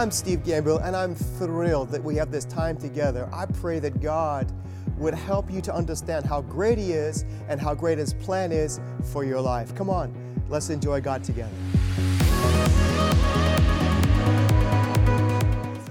I'm 0.00 0.10
Steve 0.10 0.42
Gambill, 0.44 0.82
and 0.82 0.96
I'm 0.96 1.14
thrilled 1.14 1.90
that 1.90 2.02
we 2.02 2.16
have 2.16 2.32
this 2.32 2.46
time 2.46 2.78
together. 2.78 3.28
I 3.34 3.44
pray 3.44 3.80
that 3.80 4.00
God 4.00 4.50
would 4.96 5.12
help 5.12 5.52
you 5.52 5.60
to 5.60 5.74
understand 5.74 6.24
how 6.24 6.40
great 6.40 6.78
He 6.78 6.92
is 6.92 7.26
and 7.50 7.60
how 7.60 7.74
great 7.74 7.98
His 7.98 8.14
plan 8.14 8.50
is 8.50 8.80
for 9.12 9.26
your 9.26 9.42
life. 9.42 9.74
Come 9.74 9.90
on, 9.90 10.10
let's 10.48 10.70
enjoy 10.70 11.02
God 11.02 11.22
together. 11.22 11.52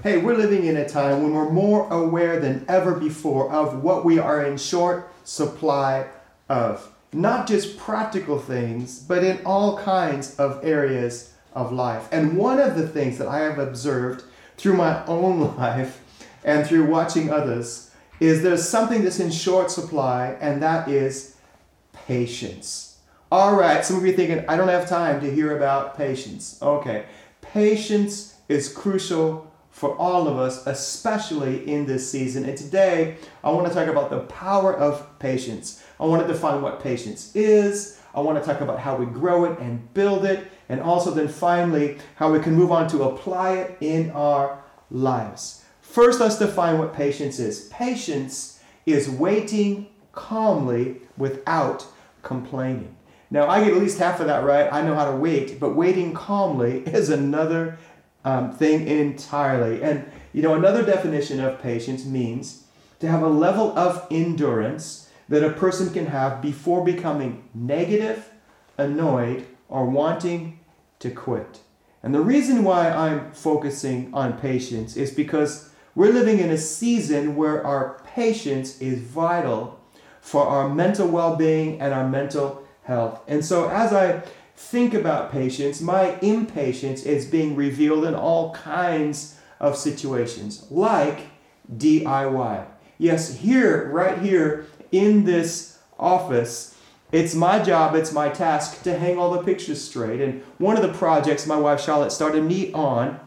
Hey, 0.02 0.16
we're 0.16 0.36
living 0.36 0.64
in 0.64 0.76
a 0.78 0.88
time 0.88 1.22
when 1.22 1.32
we're 1.32 1.50
more 1.50 1.88
aware 1.92 2.40
than 2.40 2.64
ever 2.66 2.94
before 2.96 3.48
of 3.52 3.84
what 3.84 4.04
we 4.04 4.18
are 4.18 4.44
in 4.44 4.56
short 4.56 5.08
supply 5.22 6.08
of. 6.48 6.92
Not 7.12 7.46
just 7.46 7.78
practical 7.78 8.40
things, 8.40 8.98
but 8.98 9.22
in 9.22 9.38
all 9.46 9.78
kinds 9.78 10.34
of 10.34 10.64
areas 10.64 11.29
of 11.54 11.72
life. 11.72 12.08
And 12.12 12.36
one 12.36 12.58
of 12.58 12.76
the 12.76 12.88
things 12.88 13.18
that 13.18 13.28
I 13.28 13.40
have 13.40 13.58
observed 13.58 14.24
through 14.56 14.74
my 14.74 15.04
own 15.06 15.56
life 15.56 16.02
and 16.44 16.66
through 16.66 16.86
watching 16.86 17.30
others 17.30 17.90
is 18.20 18.42
there's 18.42 18.68
something 18.68 19.02
that's 19.02 19.18
in 19.18 19.30
short 19.30 19.70
supply, 19.70 20.36
and 20.40 20.62
that 20.62 20.88
is 20.88 21.36
patience. 21.92 22.98
All 23.32 23.54
right, 23.54 23.84
some 23.84 23.96
of 23.96 24.04
you 24.04 24.12
are 24.12 24.16
thinking, 24.16 24.44
I 24.48 24.56
don't 24.56 24.68
have 24.68 24.88
time 24.88 25.20
to 25.22 25.32
hear 25.32 25.56
about 25.56 25.96
patience. 25.96 26.58
Okay, 26.60 27.06
patience 27.40 28.36
is 28.48 28.72
crucial 28.72 29.50
for 29.70 29.96
all 29.96 30.28
of 30.28 30.36
us, 30.36 30.66
especially 30.66 31.66
in 31.66 31.86
this 31.86 32.10
season. 32.10 32.44
And 32.44 32.58
today, 32.58 33.16
I 33.42 33.50
want 33.50 33.66
to 33.68 33.72
talk 33.72 33.88
about 33.88 34.10
the 34.10 34.20
power 34.20 34.76
of 34.76 35.18
patience. 35.18 35.82
I 35.98 36.04
want 36.04 36.26
to 36.26 36.28
define 36.30 36.60
what 36.60 36.82
patience 36.82 37.34
is. 37.34 37.98
I 38.14 38.20
want 38.20 38.42
to 38.42 38.44
talk 38.44 38.60
about 38.60 38.80
how 38.80 38.96
we 38.96 39.06
grow 39.06 39.44
it 39.44 39.58
and 39.60 39.92
build 39.94 40.24
it 40.24 40.50
and 40.70 40.80
also 40.80 41.10
then 41.10 41.26
finally 41.26 41.98
how 42.14 42.32
we 42.32 42.38
can 42.38 42.54
move 42.54 42.70
on 42.70 42.88
to 42.88 43.02
apply 43.02 43.54
it 43.54 43.76
in 43.80 44.08
our 44.12 44.62
lives. 44.88 45.64
First, 45.82 46.20
let's 46.20 46.38
define 46.38 46.78
what 46.78 46.94
patience 46.94 47.40
is. 47.40 47.68
Patience 47.70 48.60
is 48.86 49.10
waiting 49.10 49.88
calmly 50.12 51.02
without 51.16 51.84
complaining. 52.22 52.94
Now, 53.32 53.48
I 53.48 53.64
get 53.64 53.74
at 53.74 53.80
least 53.80 53.98
half 53.98 54.20
of 54.20 54.28
that 54.28 54.44
right. 54.44 54.72
I 54.72 54.82
know 54.82 54.94
how 54.94 55.10
to 55.10 55.16
wait, 55.16 55.58
but 55.58 55.74
waiting 55.74 56.14
calmly 56.14 56.78
is 56.86 57.10
another 57.10 57.76
um, 58.24 58.52
thing 58.52 58.86
entirely. 58.86 59.82
And, 59.82 60.08
you 60.32 60.40
know, 60.40 60.54
another 60.54 60.84
definition 60.84 61.40
of 61.40 61.60
patience 61.60 62.04
means 62.04 62.64
to 63.00 63.08
have 63.08 63.22
a 63.22 63.28
level 63.28 63.76
of 63.76 64.06
endurance 64.08 65.10
that 65.28 65.42
a 65.42 65.50
person 65.50 65.92
can 65.92 66.06
have 66.06 66.40
before 66.40 66.84
becoming 66.84 67.42
negative, 67.54 68.30
annoyed, 68.78 69.46
or 69.68 69.86
wanting 69.86 70.59
to 71.00 71.10
quit. 71.10 71.60
And 72.02 72.14
the 72.14 72.20
reason 72.20 72.64
why 72.64 72.90
I'm 72.90 73.32
focusing 73.32 74.10
on 74.14 74.38
patience 74.38 74.96
is 74.96 75.10
because 75.10 75.70
we're 75.94 76.12
living 76.12 76.38
in 76.38 76.50
a 76.50 76.56
season 76.56 77.36
where 77.36 77.66
our 77.66 78.00
patience 78.14 78.80
is 78.80 79.00
vital 79.00 79.80
for 80.20 80.46
our 80.46 80.68
mental 80.68 81.08
well 81.08 81.36
being 81.36 81.80
and 81.80 81.92
our 81.92 82.08
mental 82.08 82.66
health. 82.84 83.20
And 83.26 83.44
so, 83.44 83.68
as 83.68 83.92
I 83.92 84.22
think 84.56 84.94
about 84.94 85.32
patience, 85.32 85.80
my 85.80 86.18
impatience 86.20 87.02
is 87.02 87.26
being 87.26 87.56
revealed 87.56 88.04
in 88.04 88.14
all 88.14 88.54
kinds 88.54 89.38
of 89.58 89.76
situations, 89.76 90.66
like 90.70 91.26
DIY. 91.76 92.66
Yes, 92.98 93.34
here, 93.36 93.90
right 93.90 94.18
here 94.18 94.66
in 94.92 95.24
this 95.24 95.78
office, 95.98 96.69
it's 97.12 97.34
my 97.34 97.62
job, 97.62 97.94
it's 97.94 98.12
my 98.12 98.28
task 98.28 98.82
to 98.82 98.98
hang 98.98 99.18
all 99.18 99.32
the 99.32 99.42
pictures 99.42 99.82
straight. 99.82 100.20
And 100.20 100.42
one 100.58 100.76
of 100.76 100.82
the 100.82 100.96
projects 100.96 101.46
my 101.46 101.56
wife 101.56 101.80
Charlotte 101.80 102.12
started 102.12 102.44
me 102.44 102.72
on 102.72 103.18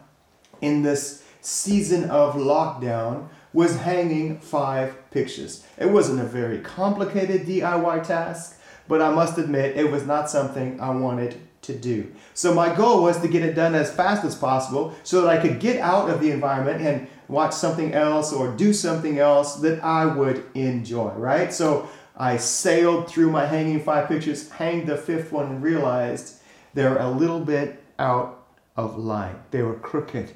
in 0.61 0.83
this 0.83 1.23
season 1.41 2.09
of 2.09 2.35
lockdown 2.35 3.27
was 3.51 3.77
hanging 3.77 4.39
five 4.39 4.95
pictures. 5.11 5.65
It 5.77 5.89
wasn't 5.89 6.21
a 6.21 6.25
very 6.25 6.59
complicated 6.59 7.45
DIY 7.45 8.07
task, 8.07 8.59
but 8.87 9.01
I 9.01 9.11
must 9.11 9.37
admit 9.37 9.77
it 9.77 9.91
was 9.91 10.05
not 10.05 10.29
something 10.29 10.79
I 10.79 10.89
wanted 10.89 11.39
to 11.63 11.75
do. 11.75 12.11
So 12.33 12.53
my 12.53 12.73
goal 12.75 13.03
was 13.03 13.21
to 13.21 13.27
get 13.27 13.43
it 13.43 13.53
done 13.53 13.75
as 13.75 13.93
fast 13.93 14.23
as 14.25 14.35
possible 14.35 14.93
so 15.03 15.21
that 15.21 15.29
I 15.29 15.41
could 15.41 15.59
get 15.59 15.79
out 15.79 16.09
of 16.09 16.19
the 16.19 16.31
environment 16.31 16.81
and 16.81 17.07
watch 17.27 17.53
something 17.53 17.93
else 17.93 18.33
or 18.33 18.51
do 18.51 18.73
something 18.73 19.19
else 19.19 19.55
that 19.57 19.83
I 19.83 20.05
would 20.05 20.43
enjoy, 20.55 21.11
right? 21.11 21.53
So 21.53 21.87
I 22.15 22.37
sailed 22.37 23.07
through 23.07 23.31
my 23.31 23.45
hanging 23.45 23.79
five 23.79 24.07
pictures, 24.07 24.49
hanged 24.51 24.87
the 24.87 24.97
fifth 24.97 25.31
one, 25.31 25.47
and 25.47 25.63
realized 25.63 26.35
they're 26.73 26.97
a 26.97 27.09
little 27.09 27.39
bit 27.39 27.83
out 27.97 28.45
of 28.75 28.97
line. 28.97 29.35
They 29.51 29.61
were 29.61 29.75
crooked. 29.75 30.31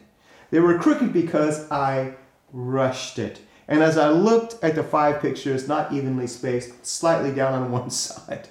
They 0.50 0.60
were 0.60 0.78
crooked 0.78 1.14
because 1.14 1.70
I 1.72 2.16
rushed 2.52 3.20
it. 3.20 3.42
And 3.68 3.84
as 3.84 3.98
I 3.98 4.10
looked 4.10 4.64
at 4.64 4.76
the 4.76 4.84
five 4.84 5.22
pictures, 5.22 5.68
not 5.68 5.92
evenly 5.92 6.28
spaced, 6.28 6.86
slightly 6.86 7.32
down 7.32 7.54
on 7.54 7.72
one 7.72 7.90
side, 7.90 8.48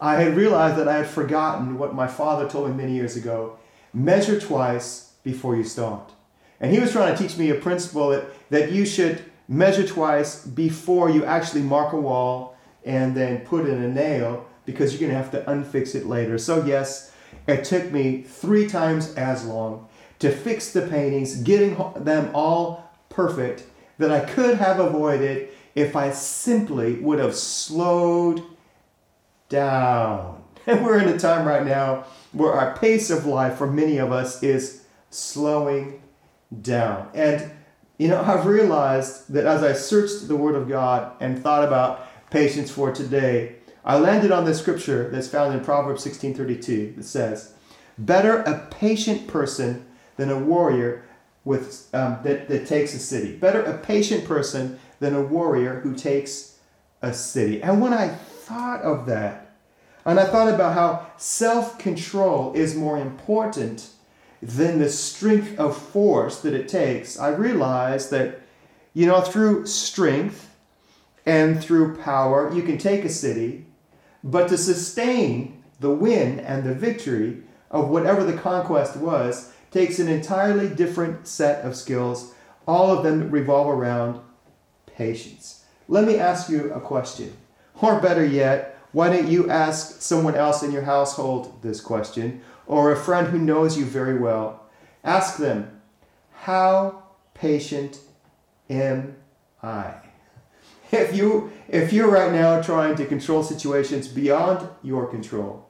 I 0.00 0.16
had 0.16 0.36
realized 0.36 0.76
that 0.76 0.88
I 0.88 0.98
had 0.98 1.06
forgotten 1.06 1.78
what 1.78 1.94
my 1.94 2.06
father 2.06 2.48
told 2.48 2.68
me 2.68 2.76
many 2.76 2.92
years 2.92 3.16
ago 3.16 3.58
measure 3.94 4.38
twice 4.38 5.12
before 5.22 5.56
you 5.56 5.64
start. 5.64 6.12
And 6.60 6.72
he 6.72 6.78
was 6.78 6.92
trying 6.92 7.16
to 7.16 7.22
teach 7.22 7.38
me 7.38 7.48
a 7.48 7.54
principle 7.54 8.10
that, 8.10 8.24
that 8.50 8.72
you 8.72 8.84
should 8.84 9.24
measure 9.48 9.86
twice 9.86 10.44
before 10.44 11.08
you 11.08 11.24
actually 11.24 11.62
mark 11.62 11.94
a 11.94 12.00
wall 12.00 12.55
and 12.86 13.14
then 13.14 13.40
put 13.40 13.66
in 13.66 13.82
a 13.82 13.88
nail 13.88 14.46
because 14.64 14.92
you're 14.92 15.00
going 15.00 15.10
to 15.10 15.16
have 15.16 15.30
to 15.32 15.50
unfix 15.50 15.94
it 15.94 16.06
later. 16.06 16.38
So, 16.38 16.64
yes, 16.64 17.12
it 17.46 17.64
took 17.64 17.92
me 17.92 18.22
three 18.22 18.66
times 18.66 19.14
as 19.14 19.44
long 19.44 19.88
to 20.18 20.30
fix 20.30 20.72
the 20.72 20.82
paintings, 20.82 21.36
getting 21.36 21.76
them 21.96 22.30
all 22.34 22.90
perfect, 23.08 23.64
that 23.98 24.10
I 24.10 24.20
could 24.20 24.56
have 24.56 24.80
avoided 24.80 25.50
if 25.74 25.94
I 25.94 26.10
simply 26.10 26.94
would 26.94 27.18
have 27.18 27.34
slowed 27.34 28.42
down. 29.48 30.42
And 30.68 30.84
we're 30.84 30.98
in 30.98 31.08
a 31.08 31.16
time 31.16 31.46
right 31.46 31.64
now 31.64 32.06
where 32.32 32.52
our 32.52 32.76
pace 32.76 33.08
of 33.08 33.24
life 33.24 33.56
for 33.56 33.70
many 33.70 33.98
of 33.98 34.10
us 34.10 34.42
is 34.42 34.82
slowing 35.10 36.02
down. 36.60 37.08
And, 37.14 37.52
you 37.98 38.08
know, 38.08 38.20
I've 38.20 38.46
realized 38.46 39.32
that 39.32 39.46
as 39.46 39.62
I 39.62 39.74
searched 39.74 40.26
the 40.26 40.34
Word 40.34 40.56
of 40.56 40.68
God 40.68 41.12
and 41.20 41.40
thought 41.40 41.62
about 41.62 42.05
patience 42.30 42.70
for 42.70 42.92
today, 42.92 43.56
I 43.84 43.98
landed 43.98 44.32
on 44.32 44.44
this 44.44 44.58
scripture 44.58 45.08
that's 45.10 45.28
found 45.28 45.54
in 45.54 45.64
Proverbs 45.64 46.02
16:32 46.02 46.94
that 46.96 47.04
says, 47.04 47.52
"Better 47.96 48.38
a 48.38 48.66
patient 48.70 49.28
person 49.28 49.84
than 50.16 50.30
a 50.30 50.38
warrior 50.38 51.04
with 51.44 51.86
um, 51.94 52.18
that, 52.24 52.48
that 52.48 52.66
takes 52.66 52.94
a 52.94 52.98
city. 52.98 53.36
Better 53.36 53.62
a 53.62 53.78
patient 53.78 54.24
person 54.24 54.78
than 54.98 55.14
a 55.14 55.22
warrior 55.22 55.80
who 55.80 55.94
takes 55.94 56.56
a 57.00 57.12
city." 57.14 57.62
And 57.62 57.80
when 57.80 57.94
I 57.94 58.08
thought 58.08 58.82
of 58.82 59.06
that, 59.06 59.52
and 60.04 60.18
I 60.18 60.24
thought 60.24 60.52
about 60.52 60.74
how 60.74 61.06
self-control 61.16 62.52
is 62.54 62.74
more 62.74 62.98
important 62.98 63.88
than 64.42 64.78
the 64.78 64.88
strength 64.88 65.58
of 65.58 65.76
force 65.76 66.40
that 66.40 66.54
it 66.54 66.68
takes, 66.68 67.18
I 67.18 67.28
realized 67.28 68.10
that, 68.10 68.40
you 68.94 69.06
know, 69.06 69.20
through 69.20 69.66
strength 69.66 70.45
and 71.26 71.62
through 71.62 71.96
power 71.96 72.52
you 72.54 72.62
can 72.62 72.78
take 72.78 73.04
a 73.04 73.08
city, 73.08 73.66
but 74.22 74.48
to 74.48 74.56
sustain 74.56 75.62
the 75.80 75.90
win 75.90 76.38
and 76.40 76.64
the 76.64 76.74
victory 76.74 77.42
of 77.70 77.88
whatever 77.88 78.24
the 78.24 78.38
conquest 78.38 78.96
was 78.96 79.52
takes 79.70 79.98
an 79.98 80.08
entirely 80.08 80.68
different 80.68 81.26
set 81.26 81.64
of 81.64 81.76
skills. 81.76 82.32
All 82.66 82.96
of 82.96 83.04
them 83.04 83.30
revolve 83.30 83.68
around 83.68 84.20
patience. 84.86 85.64
Let 85.88 86.04
me 86.04 86.16
ask 86.16 86.48
you 86.48 86.72
a 86.72 86.80
question. 86.80 87.36
Or 87.82 88.00
better 88.00 88.24
yet, 88.24 88.78
why 88.92 89.10
don't 89.10 89.28
you 89.28 89.50
ask 89.50 90.00
someone 90.00 90.34
else 90.34 90.62
in 90.62 90.72
your 90.72 90.82
household 90.82 91.60
this 91.62 91.80
question, 91.80 92.40
or 92.66 92.90
a 92.90 92.96
friend 92.96 93.28
who 93.28 93.38
knows 93.38 93.76
you 93.76 93.84
very 93.84 94.18
well? 94.18 94.66
Ask 95.04 95.36
them, 95.36 95.80
How 96.32 97.02
patient 97.34 98.00
am 98.70 99.16
I? 99.62 100.05
If 100.92 101.14
you 101.14 101.52
if 101.68 101.92
you're 101.92 102.10
right 102.10 102.32
now 102.32 102.62
trying 102.62 102.96
to 102.96 103.06
control 103.06 103.42
situations 103.42 104.08
beyond 104.08 104.68
your 104.82 105.06
control, 105.06 105.66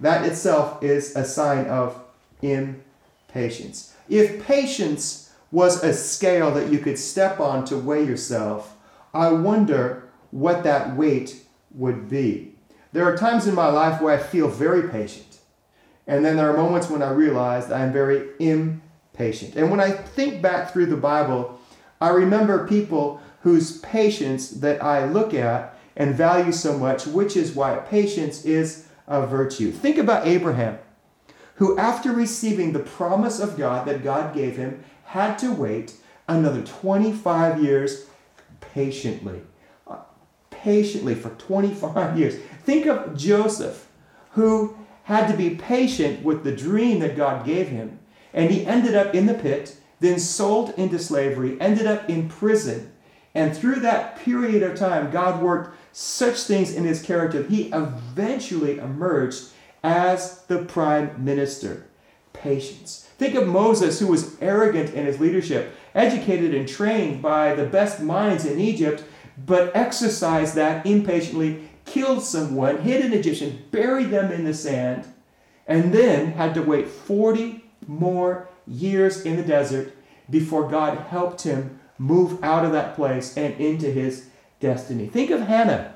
that 0.00 0.26
itself 0.26 0.82
is 0.82 1.16
a 1.16 1.24
sign 1.24 1.66
of 1.66 2.00
impatience. 2.42 3.94
If 4.08 4.44
patience 4.44 5.32
was 5.50 5.82
a 5.82 5.94
scale 5.94 6.50
that 6.52 6.70
you 6.70 6.78
could 6.78 6.98
step 6.98 7.40
on 7.40 7.64
to 7.66 7.76
weigh 7.78 8.04
yourself, 8.04 8.76
I 9.14 9.32
wonder 9.32 10.08
what 10.30 10.64
that 10.64 10.96
weight 10.96 11.42
would 11.74 12.08
be. 12.08 12.54
There 12.92 13.04
are 13.04 13.16
times 13.16 13.46
in 13.46 13.54
my 13.54 13.68
life 13.68 14.00
where 14.00 14.14
I 14.14 14.22
feel 14.22 14.48
very 14.48 14.88
patient, 14.88 15.38
and 16.06 16.24
then 16.24 16.36
there 16.36 16.50
are 16.50 16.56
moments 16.56 16.90
when 16.90 17.02
I 17.02 17.10
realize 17.10 17.70
I'm 17.70 17.92
very 17.92 18.28
impatient. 18.38 19.56
And 19.56 19.70
when 19.70 19.80
I 19.80 19.90
think 19.90 20.42
back 20.42 20.72
through 20.72 20.86
the 20.86 20.96
Bible, 20.96 21.58
I 22.00 22.10
remember 22.10 22.66
people 22.66 23.20
whose 23.42 23.78
patience 23.78 24.50
that 24.50 24.82
I 24.82 25.04
look 25.06 25.32
at 25.32 25.76
and 25.96 26.14
value 26.14 26.52
so 26.52 26.78
much, 26.78 27.06
which 27.06 27.36
is 27.36 27.54
why 27.54 27.76
patience 27.76 28.44
is 28.44 28.86
a 29.06 29.26
virtue. 29.26 29.72
Think 29.72 29.98
about 29.98 30.26
Abraham, 30.26 30.78
who, 31.56 31.76
after 31.78 32.12
receiving 32.12 32.72
the 32.72 32.78
promise 32.78 33.40
of 33.40 33.56
God 33.56 33.86
that 33.86 34.04
God 34.04 34.34
gave 34.34 34.56
him, 34.56 34.84
had 35.04 35.38
to 35.38 35.52
wait 35.52 35.94
another 36.28 36.62
25 36.62 37.62
years 37.62 38.06
patiently. 38.60 39.40
Uh, 39.86 39.96
patiently 40.50 41.14
for 41.14 41.30
25 41.30 42.18
years. 42.18 42.36
Think 42.64 42.86
of 42.86 43.16
Joseph, 43.16 43.88
who 44.32 44.76
had 45.04 45.26
to 45.30 45.36
be 45.36 45.56
patient 45.56 46.22
with 46.22 46.44
the 46.44 46.54
dream 46.54 47.00
that 47.00 47.16
God 47.16 47.44
gave 47.46 47.68
him, 47.68 47.98
and 48.34 48.50
he 48.50 48.66
ended 48.66 48.94
up 48.94 49.14
in 49.14 49.26
the 49.26 49.34
pit, 49.34 49.76
then 50.00 50.18
sold 50.18 50.74
into 50.76 50.98
slavery, 50.98 51.58
ended 51.60 51.86
up 51.86 52.08
in 52.10 52.28
prison. 52.28 52.92
And 53.38 53.56
through 53.56 53.78
that 53.80 54.18
period 54.18 54.64
of 54.64 54.76
time, 54.76 55.12
God 55.12 55.40
worked 55.40 55.76
such 55.92 56.40
things 56.40 56.74
in 56.74 56.82
his 56.82 57.00
character. 57.00 57.44
He 57.44 57.70
eventually 57.72 58.78
emerged 58.78 59.50
as 59.84 60.42
the 60.46 60.64
prime 60.64 61.24
minister. 61.24 61.86
Patience. 62.32 63.08
Think 63.16 63.36
of 63.36 63.46
Moses, 63.46 64.00
who 64.00 64.08
was 64.08 64.36
arrogant 64.40 64.92
in 64.92 65.06
his 65.06 65.20
leadership, 65.20 65.72
educated 65.94 66.52
and 66.52 66.68
trained 66.68 67.22
by 67.22 67.54
the 67.54 67.64
best 67.64 68.00
minds 68.00 68.44
in 68.44 68.58
Egypt, 68.58 69.04
but 69.46 69.70
exercised 69.72 70.56
that 70.56 70.84
impatiently, 70.84 71.68
killed 71.84 72.24
someone, 72.24 72.78
hid 72.78 73.04
an 73.04 73.12
Egyptian, 73.12 73.62
buried 73.70 74.10
them 74.10 74.32
in 74.32 74.42
the 74.42 74.52
sand, 74.52 75.06
and 75.68 75.94
then 75.94 76.32
had 76.32 76.54
to 76.54 76.62
wait 76.62 76.88
40 76.88 77.64
more 77.86 78.48
years 78.66 79.20
in 79.20 79.36
the 79.36 79.44
desert 79.44 79.94
before 80.28 80.68
God 80.68 80.98
helped 80.98 81.42
him 81.42 81.78
move 81.98 82.42
out 82.42 82.64
of 82.64 82.72
that 82.72 82.94
place 82.94 83.36
and 83.36 83.54
into 83.60 83.90
his 83.90 84.28
destiny. 84.60 85.06
Think 85.06 85.30
of 85.30 85.40
Hannah, 85.40 85.94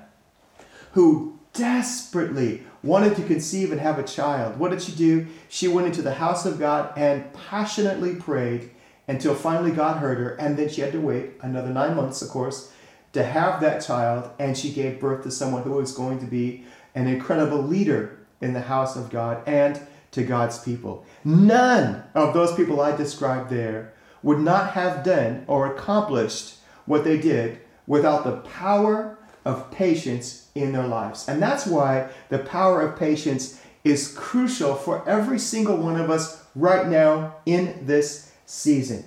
who 0.92 1.38
desperately 1.52 2.62
wanted 2.82 3.14
to 3.16 3.22
conceive 3.22 3.70
and 3.70 3.80
have 3.80 3.98
a 3.98 4.02
child. 4.02 4.58
What 4.58 4.70
did 4.70 4.82
she 4.82 4.92
do? 4.92 5.26
She 5.48 5.68
went 5.68 5.86
into 5.86 6.02
the 6.02 6.14
house 6.14 6.44
of 6.44 6.58
God 6.58 6.92
and 6.96 7.32
passionately 7.32 8.16
prayed 8.16 8.70
until 9.06 9.34
finally 9.34 9.70
God 9.70 9.98
heard 9.98 10.18
her. 10.18 10.34
And 10.36 10.56
then 10.56 10.68
she 10.68 10.80
had 10.80 10.92
to 10.92 11.00
wait 11.00 11.32
another 11.40 11.70
nine 11.70 11.96
months, 11.96 12.22
of 12.22 12.28
course, 12.28 12.72
to 13.12 13.22
have 13.22 13.60
that 13.60 13.84
child. 13.84 14.30
And 14.38 14.56
she 14.56 14.72
gave 14.72 15.00
birth 15.00 15.22
to 15.24 15.30
someone 15.30 15.62
who 15.62 15.72
was 15.72 15.92
going 15.92 16.18
to 16.20 16.26
be 16.26 16.64
an 16.94 17.06
incredible 17.06 17.62
leader 17.62 18.18
in 18.40 18.52
the 18.52 18.60
house 18.60 18.96
of 18.96 19.10
God 19.10 19.42
and 19.46 19.80
to 20.12 20.24
God's 20.24 20.58
people. 20.58 21.06
None 21.24 22.02
of 22.14 22.34
those 22.34 22.54
people 22.54 22.80
I 22.80 22.96
described 22.96 23.50
there 23.50 23.91
would 24.22 24.38
not 24.38 24.72
have 24.72 25.04
done 25.04 25.44
or 25.46 25.72
accomplished 25.72 26.54
what 26.86 27.04
they 27.04 27.18
did 27.18 27.58
without 27.86 28.24
the 28.24 28.36
power 28.48 29.18
of 29.44 29.70
patience 29.70 30.48
in 30.54 30.72
their 30.72 30.86
lives. 30.86 31.28
And 31.28 31.42
that's 31.42 31.66
why 31.66 32.08
the 32.28 32.38
power 32.38 32.80
of 32.80 32.98
patience 32.98 33.60
is 33.84 34.14
crucial 34.16 34.74
for 34.74 35.06
every 35.08 35.38
single 35.38 35.76
one 35.76 36.00
of 36.00 36.10
us 36.10 36.44
right 36.54 36.86
now 36.86 37.36
in 37.46 37.84
this 37.84 38.32
season. 38.46 39.04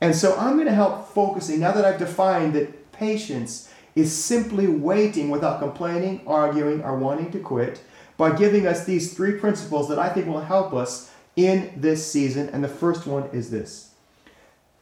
And 0.00 0.14
so 0.14 0.36
I'm 0.36 0.54
going 0.54 0.66
to 0.66 0.74
help 0.74 1.08
focusing, 1.08 1.60
now 1.60 1.72
that 1.72 1.84
I've 1.84 1.98
defined 1.98 2.54
that 2.54 2.92
patience 2.92 3.72
is 3.94 4.12
simply 4.12 4.66
waiting 4.66 5.30
without 5.30 5.60
complaining, 5.60 6.20
arguing, 6.26 6.82
or 6.82 6.98
wanting 6.98 7.30
to 7.32 7.38
quit, 7.38 7.80
by 8.16 8.34
giving 8.34 8.66
us 8.66 8.84
these 8.84 9.14
three 9.14 9.38
principles 9.38 9.88
that 9.88 9.98
I 9.98 10.08
think 10.08 10.26
will 10.26 10.40
help 10.40 10.74
us 10.74 11.12
in 11.36 11.72
this 11.76 12.10
season. 12.10 12.48
And 12.48 12.64
the 12.64 12.68
first 12.68 13.06
one 13.06 13.24
is 13.32 13.50
this 13.50 13.92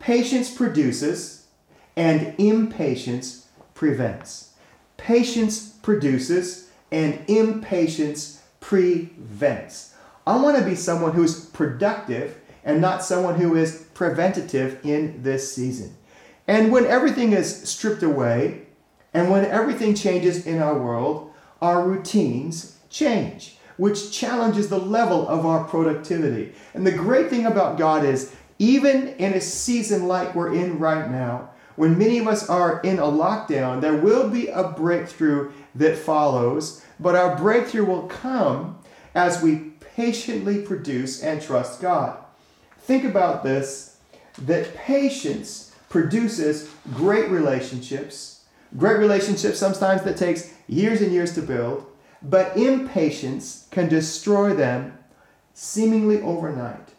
patience 0.05 0.55
produces, 0.55 1.47
and 1.97 2.35
impatience 2.37 3.47
prevents. 3.73 4.51
Patience 4.99 5.71
produces, 5.81 6.69
and 6.93 7.19
impatience 7.27 8.43
prevents. 8.61 9.95
I 10.27 10.37
want 10.37 10.59
to 10.59 10.65
be 10.65 10.75
someone 10.75 11.13
who's 11.13 11.47
productive 11.47 12.39
and 12.65 12.83
not 12.83 13.03
someone 13.03 13.37
who 13.37 13.57
is 13.57 13.87
preventative 13.95 14.79
in 14.85 15.23
this 15.23 15.55
season. 15.55 15.97
And 16.47 16.71
when 16.71 16.85
everything 16.85 17.33
is 17.33 17.67
stripped 17.67 18.03
away, 18.03 18.67
and 19.15 19.31
when 19.31 19.47
everything 19.47 19.95
changes 19.95 20.47
in 20.47 20.61
our 20.61 20.79
world, 20.79 21.33
our 21.63 21.89
routines 21.89 22.77
change, 22.91 23.57
which 23.79 24.13
challenges 24.13 24.69
the 24.69 24.79
level 24.79 25.27
of 25.27 25.47
our 25.47 25.65
productivity. 25.65 26.53
And 26.75 26.87
the 26.87 26.93
great 26.93 27.31
thing 27.31 27.47
about 27.47 27.79
God 27.79 28.05
is, 28.05 28.35
even 28.59 29.09
in 29.09 29.35
a 29.35 29.41
season 29.41 30.07
like 30.07 30.35
we're 30.35 30.55
in 30.55 30.79
right 30.79 31.11
now, 31.11 31.51
when 31.77 31.99
many 31.99 32.19
of 32.19 32.29
us 32.29 32.49
are 32.49 32.81
in 32.83 32.99
a 32.99 33.03
lockdown, 33.03 33.81
there 33.81 33.97
will 33.97 34.31
be 34.31 34.49
a 34.49 34.69
breakthrough 34.69 35.53
that 35.75 35.99
follows, 35.99 36.85
but 37.01 37.17
our 37.17 37.37
breakthrough 37.37 37.85
will 37.85 38.07
come 38.07 38.79
as 39.15 39.43
we 39.43 39.73
patiently 39.97 40.63
produce 40.63 41.23
and 41.23 41.43
trust 41.43 41.81
God. 41.81 42.19
Think 42.79 43.05
about 43.05 43.43
this 43.43 43.99
that 44.43 44.75
patience 44.75 45.73
produces 45.89 46.71
great 46.93 47.29
relationships, 47.31 48.45
great 48.77 48.99
relationships 48.99 49.59
sometimes 49.59 50.03
that 50.03 50.17
takes 50.17 50.53
years 50.67 51.01
and 51.01 51.13
years 51.13 51.35
to 51.35 51.43
build, 51.43 51.87
but 52.23 52.57
impatience 52.57 53.69
can 53.71 53.89
destroy 53.89 54.55
them 54.55 54.99
seemingly 55.53 56.21
overnight. 56.23 56.94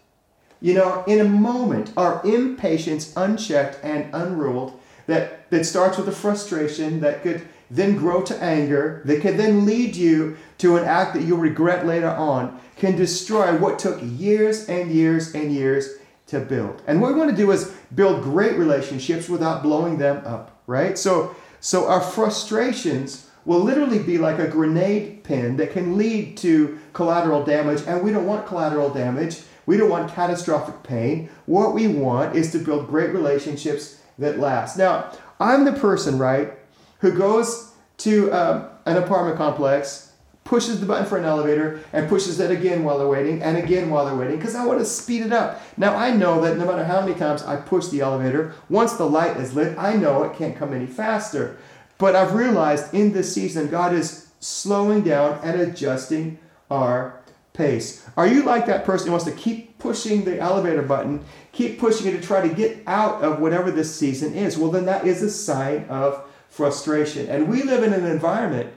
You 0.61 0.73
know, 0.73 1.03
in 1.05 1.19
a 1.19 1.25
moment, 1.29 1.91
our 1.97 2.21
impatience 2.25 3.13
unchecked 3.15 3.83
and 3.83 4.13
unruled, 4.13 4.79
that, 5.07 5.49
that 5.51 5.65
starts 5.65 5.97
with 5.97 6.07
a 6.07 6.11
frustration 6.11 7.01
that 7.01 7.21
could 7.21 7.47
then 7.69 7.95
grow 7.95 8.21
to 8.21 8.43
anger, 8.43 9.01
that 9.05 9.21
could 9.21 9.37
then 9.37 9.65
lead 9.65 9.95
you 9.95 10.37
to 10.59 10.77
an 10.77 10.85
act 10.85 11.13
that 11.13 11.23
you'll 11.23 11.37
regret 11.37 11.85
later 11.85 12.09
on, 12.09 12.59
can 12.75 12.95
destroy 12.95 13.57
what 13.57 13.79
took 13.79 13.99
years 14.01 14.67
and 14.69 14.91
years 14.91 15.33
and 15.33 15.51
years 15.53 15.95
to 16.27 16.39
build. 16.39 16.81
And 16.87 17.01
what 17.01 17.13
we 17.13 17.19
want 17.19 17.31
to 17.31 17.35
do 17.35 17.51
is 17.51 17.73
build 17.93 18.23
great 18.23 18.57
relationships 18.57 19.29
without 19.29 19.63
blowing 19.63 19.97
them 19.97 20.25
up, 20.25 20.61
right? 20.67 20.97
So, 20.97 21.35
so 21.59 21.87
our 21.87 22.01
frustrations 22.01 23.29
will 23.45 23.59
literally 23.59 23.99
be 23.99 24.17
like 24.17 24.39
a 24.39 24.47
grenade 24.47 25.23
pin 25.23 25.57
that 25.57 25.71
can 25.71 25.97
lead 25.97 26.37
to 26.37 26.79
collateral 26.93 27.43
damage, 27.43 27.83
and 27.87 28.03
we 28.03 28.11
don't 28.11 28.25
want 28.25 28.47
collateral 28.47 28.89
damage. 28.89 29.41
We 29.65 29.77
don't 29.77 29.89
want 29.89 30.11
catastrophic 30.13 30.83
pain. 30.83 31.29
What 31.45 31.73
we 31.73 31.87
want 31.87 32.35
is 32.35 32.51
to 32.51 32.59
build 32.59 32.87
great 32.87 33.11
relationships 33.11 33.99
that 34.19 34.39
last. 34.39 34.77
Now, 34.77 35.11
I'm 35.39 35.65
the 35.65 35.73
person, 35.73 36.17
right, 36.17 36.53
who 36.99 37.11
goes 37.11 37.71
to 37.97 38.31
um, 38.31 38.67
an 38.85 38.97
apartment 38.97 39.37
complex, 39.37 40.13
pushes 40.43 40.79
the 40.79 40.85
button 40.85 41.05
for 41.05 41.17
an 41.17 41.25
elevator, 41.25 41.79
and 41.91 42.07
pushes 42.07 42.39
it 42.39 42.51
again 42.51 42.83
while 42.83 42.99
they're 42.99 43.07
waiting, 43.07 43.41
and 43.41 43.57
again 43.57 43.89
while 43.89 44.05
they're 44.05 44.15
waiting, 44.15 44.37
because 44.37 44.55
I 44.55 44.65
want 44.65 44.79
to 44.79 44.85
speed 44.85 45.23
it 45.23 45.33
up. 45.33 45.61
Now, 45.75 45.95
I 45.95 46.11
know 46.11 46.39
that 46.41 46.57
no 46.57 46.65
matter 46.65 46.83
how 46.83 47.01
many 47.01 47.15
times 47.15 47.43
I 47.43 47.55
push 47.55 47.87
the 47.87 48.01
elevator, 48.01 48.53
once 48.69 48.93
the 48.93 49.09
light 49.09 49.37
is 49.37 49.55
lit, 49.55 49.77
I 49.77 49.95
know 49.95 50.23
it 50.23 50.37
can't 50.37 50.55
come 50.55 50.73
any 50.73 50.85
faster. 50.85 51.57
But 51.97 52.15
I've 52.15 52.35
realized 52.35 52.93
in 52.93 53.13
this 53.13 53.33
season, 53.33 53.69
God 53.69 53.93
is 53.93 54.29
slowing 54.39 55.01
down 55.01 55.39
and 55.43 55.59
adjusting 55.59 56.37
our 56.69 57.21
pace. 57.55 58.07
Are 58.17 58.27
you 58.27 58.43
like 58.43 58.65
that 58.65 58.85
person 58.85 59.07
who 59.07 59.11
wants 59.11 59.25
to 59.25 59.31
keep 59.31 59.77
pushing 59.79 60.25
the 60.25 60.39
elevator 60.39 60.81
button, 60.81 61.23
keep 61.51 61.79
pushing 61.79 62.07
it 62.07 62.19
to 62.19 62.25
try 62.25 62.47
to 62.47 62.53
get 62.53 62.83
out 62.87 63.21
of 63.23 63.39
whatever 63.39 63.71
this 63.71 63.95
season 63.95 64.33
is? 64.33 64.57
Well, 64.57 64.71
then 64.71 64.85
that 64.85 65.05
is 65.05 65.21
a 65.21 65.29
sign 65.29 65.85
of 65.89 66.23
frustration. 66.49 67.27
And 67.27 67.49
we 67.49 67.63
live 67.63 67.83
in 67.83 67.93
an 67.93 68.05
environment, 68.05 68.73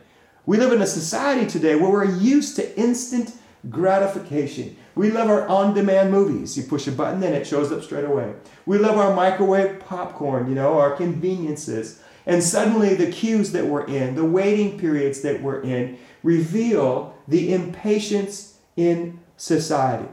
we 0.46 0.56
live 0.56 0.72
in 0.72 0.80
a 0.80 0.86
society 0.86 1.46
today 1.46 1.74
where 1.74 1.90
we're 1.90 2.04
used 2.04 2.56
to 2.56 2.78
instant 2.78 3.34
gratification. 3.70 4.76
We 4.94 5.10
love 5.10 5.28
our 5.28 5.46
on 5.46 5.74
demand 5.74 6.10
movies. 6.10 6.56
You 6.56 6.64
push 6.64 6.86
a 6.86 6.92
button, 6.92 7.20
then 7.20 7.34
it 7.34 7.46
shows 7.46 7.70
up 7.70 7.82
straight 7.82 8.04
away. 8.04 8.34
We 8.66 8.78
love 8.78 8.96
our 8.96 9.14
microwave 9.14 9.80
popcorn, 9.80 10.48
you 10.48 10.54
know, 10.54 10.78
our 10.78 10.96
conveniences. 10.96 12.02
And 12.26 12.42
suddenly 12.42 12.94
the 12.94 13.10
queues 13.10 13.52
that 13.52 13.66
we're 13.66 13.86
in, 13.86 14.14
the 14.14 14.24
waiting 14.24 14.78
periods 14.78 15.20
that 15.22 15.42
we're 15.42 15.60
in, 15.60 15.98
reveal 16.22 17.16
the 17.26 17.52
impatience 17.52 18.57
in 18.78 19.18
society. 19.36 20.08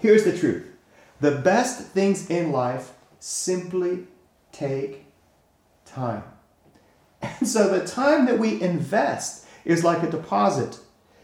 Here's 0.00 0.24
the 0.24 0.36
truth 0.36 0.66
the 1.20 1.30
best 1.30 1.80
things 1.88 2.28
in 2.28 2.50
life 2.50 2.92
simply 3.20 4.06
take 4.50 5.04
time. 5.84 6.24
And 7.22 7.48
so 7.48 7.68
the 7.68 7.86
time 7.86 8.26
that 8.26 8.38
we 8.38 8.60
invest 8.60 9.46
is 9.64 9.84
like 9.84 10.02
a 10.02 10.10
deposit. 10.10 10.78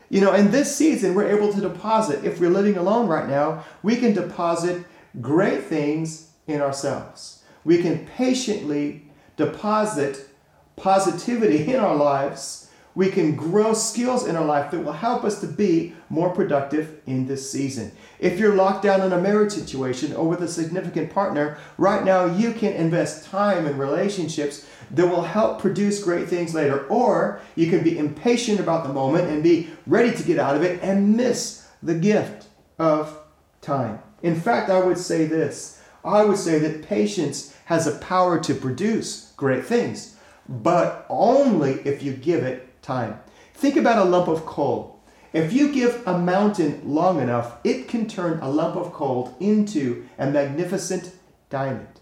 You 0.09 0.21
know, 0.21 0.33
in 0.33 0.51
this 0.51 0.75
season, 0.75 1.15
we're 1.15 1.29
able 1.29 1.53
to 1.53 1.61
deposit, 1.61 2.25
if 2.25 2.41
we're 2.41 2.51
living 2.51 2.77
alone 2.77 3.09
right 3.09 3.29
now, 3.29 3.65
we 3.83 3.97
can 3.97 4.13
deposit 4.13 4.85
great 5.21 5.65
things 5.65 6.31
in 6.47 6.61
ourselves. 6.61 7.43
We 7.65 7.81
can 7.81 8.07
patiently 8.07 9.11
deposit 9.37 10.29
positivity 10.77 11.73
in 11.73 11.81
our 11.81 11.95
lives 11.95 12.63
we 12.95 13.11
can 13.11 13.35
grow 13.35 13.73
skills 13.73 14.27
in 14.27 14.37
our 14.37 14.45
life 14.45 14.71
that 14.71 14.81
will 14.81 14.93
help 14.93 15.25
us 15.25 15.41
to 15.41 15.47
be 15.47 15.95
more 16.13 16.31
productive 16.31 17.01
in 17.07 17.27
this 17.27 17.51
season. 17.51 17.91
If 18.21 18.39
you're 18.39 18.55
locked 18.55 18.83
down 18.83 19.01
in 19.01 19.13
a 19.13 19.21
marriage 19.21 19.53
situation 19.53 20.13
or 20.13 20.29
with 20.29 20.43
a 20.43 20.49
significant 20.49 21.13
partner, 21.13 21.59
right 21.79 22.05
now 22.05 22.27
you 22.27 22.53
can 22.53 22.75
invest 22.75 23.25
time 23.25 23.67
in 23.67 23.79
relationships 23.79 24.67
that 24.91 25.07
will 25.07 25.23
help 25.23 25.59
produce 25.59 26.05
great 26.05 26.29
things 26.29 26.55
later. 26.55 26.87
Or 26.89 27.41
you 27.57 27.71
can 27.71 27.83
be 27.83 27.97
impatient 27.97 28.61
about 28.61 28.87
the 28.87 28.93
moment 28.93 29.31
and 29.31 29.43
be 29.43 29.71
ready 29.87 30.15
to 30.15 30.23
get 30.23 30.39
out 30.39 30.55
of 30.55 30.63
it 30.63 30.83
and 30.83 31.17
miss 31.17 31.67
the 31.83 31.95
gift. 31.95 32.47
of 32.79 33.19
time. 33.61 34.01
In 34.23 34.39
fact, 34.39 34.69
I 34.69 34.81
would 34.81 34.99
say 34.99 35.25
this 35.25 35.81
I 36.05 36.25
would 36.25 36.37
say 36.37 36.59
that 36.59 36.89
patience 36.89 37.55
has 37.67 37.87
a 37.87 37.99
power 37.99 38.41
to 38.41 38.55
produce 38.55 39.33
great 39.37 39.65
things, 39.65 40.17
but 40.49 41.07
only 41.09 41.75
if 41.85 42.03
you 42.03 42.13
give 42.13 42.43
it 42.43 42.83
time. 42.83 43.21
Think 43.55 43.77
about 43.77 44.05
a 44.05 44.11
lump 44.11 44.27
of 44.27 44.45
coal. 44.45 44.92
If 45.33 45.53
you 45.53 45.73
give 45.73 46.07
a 46.07 46.19
mountain 46.19 46.83
long 46.85 47.21
enough, 47.21 47.57
it 47.65 47.89
can 47.89 48.07
turn 48.07 48.41
a 48.41 48.51
lump 48.51 48.77
of 48.77 48.93
coal 48.93 49.35
into 49.41 50.07
a 50.19 50.31
magnificent 50.31 51.13
diamond. 51.49 52.01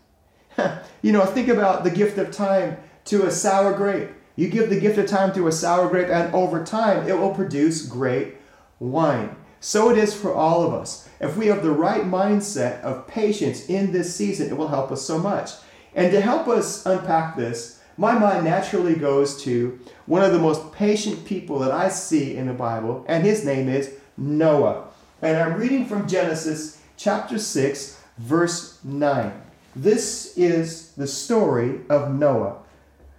you 1.02 1.12
know, 1.12 1.24
think 1.24 1.48
about 1.48 1.84
the 1.84 1.90
gift 1.90 2.18
of 2.18 2.32
time 2.32 2.76
to 3.04 3.26
a 3.26 3.30
sour 3.30 3.74
grape. 3.74 4.10
You 4.34 4.48
give 4.48 4.70
the 4.70 4.80
gift 4.80 4.98
of 4.98 5.06
time 5.06 5.32
to 5.34 5.46
a 5.46 5.52
sour 5.52 5.88
grape, 5.88 6.08
and 6.08 6.34
over 6.34 6.64
time, 6.64 7.08
it 7.08 7.18
will 7.18 7.34
produce 7.34 7.86
great 7.86 8.36
wine. 8.78 9.36
So 9.60 9.90
it 9.90 9.98
is 9.98 10.14
for 10.14 10.32
all 10.34 10.66
of 10.66 10.72
us. 10.72 11.08
If 11.20 11.36
we 11.36 11.48
have 11.48 11.62
the 11.62 11.70
right 11.70 12.02
mindset 12.02 12.80
of 12.80 13.06
patience 13.06 13.66
in 13.68 13.92
this 13.92 14.14
season, 14.14 14.48
it 14.48 14.56
will 14.56 14.68
help 14.68 14.90
us 14.90 15.02
so 15.02 15.18
much. 15.18 15.50
And 15.94 16.10
to 16.12 16.20
help 16.20 16.48
us 16.48 16.86
unpack 16.86 17.36
this, 17.36 17.79
my 18.00 18.18
mind 18.18 18.46
naturally 18.46 18.94
goes 18.94 19.42
to 19.42 19.78
one 20.06 20.22
of 20.22 20.32
the 20.32 20.38
most 20.38 20.72
patient 20.72 21.22
people 21.26 21.58
that 21.58 21.70
I 21.70 21.90
see 21.90 22.34
in 22.34 22.46
the 22.46 22.54
Bible, 22.54 23.04
and 23.06 23.22
his 23.22 23.44
name 23.44 23.68
is 23.68 23.94
Noah. 24.16 24.88
And 25.20 25.36
I'm 25.36 25.60
reading 25.60 25.84
from 25.84 26.08
Genesis 26.08 26.80
chapter 26.96 27.38
6, 27.38 28.00
verse 28.16 28.82
9. 28.84 29.42
This 29.76 30.32
is 30.38 30.92
the 30.92 31.06
story 31.06 31.80
of 31.90 32.14
Noah, 32.14 32.62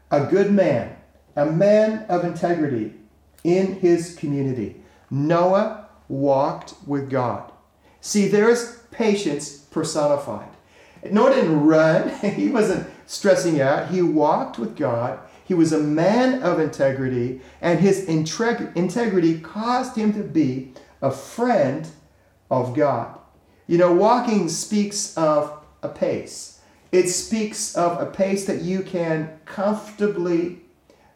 a 0.09 0.25
good 0.25 0.51
man, 0.51 0.95
a 1.35 1.45
man 1.45 2.03
of 2.09 2.25
integrity 2.25 2.95
in 3.43 3.79
his 3.81 4.15
community. 4.15 4.81
Noah 5.11 5.89
walked 6.07 6.73
with 6.87 7.07
God. 7.07 7.51
See, 7.99 8.27
there's 8.29 8.79
patience 8.89 9.57
personified. 9.57 10.49
Noah 11.11 11.35
didn't 11.35 11.67
run, 11.67 12.09
he 12.21 12.49
wasn't 12.49 12.89
stressing 13.11 13.59
out. 13.59 13.89
He 13.89 14.01
walked 14.01 14.57
with 14.57 14.77
God. 14.77 15.19
He 15.43 15.53
was 15.53 15.73
a 15.73 15.79
man 15.79 16.41
of 16.43 16.61
integrity, 16.61 17.41
and 17.59 17.77
his 17.77 18.05
integrity 18.05 19.39
caused 19.41 19.97
him 19.97 20.13
to 20.13 20.23
be 20.23 20.71
a 21.01 21.11
friend 21.11 21.89
of 22.49 22.73
God. 22.73 23.19
You 23.67 23.77
know, 23.77 23.91
walking 23.91 24.47
speaks 24.47 25.13
of 25.17 25.61
a 25.83 25.89
pace. 25.89 26.61
It 26.93 27.09
speaks 27.09 27.75
of 27.75 28.01
a 28.01 28.05
pace 28.05 28.45
that 28.45 28.61
you 28.61 28.81
can 28.81 29.39
comfortably 29.43 30.61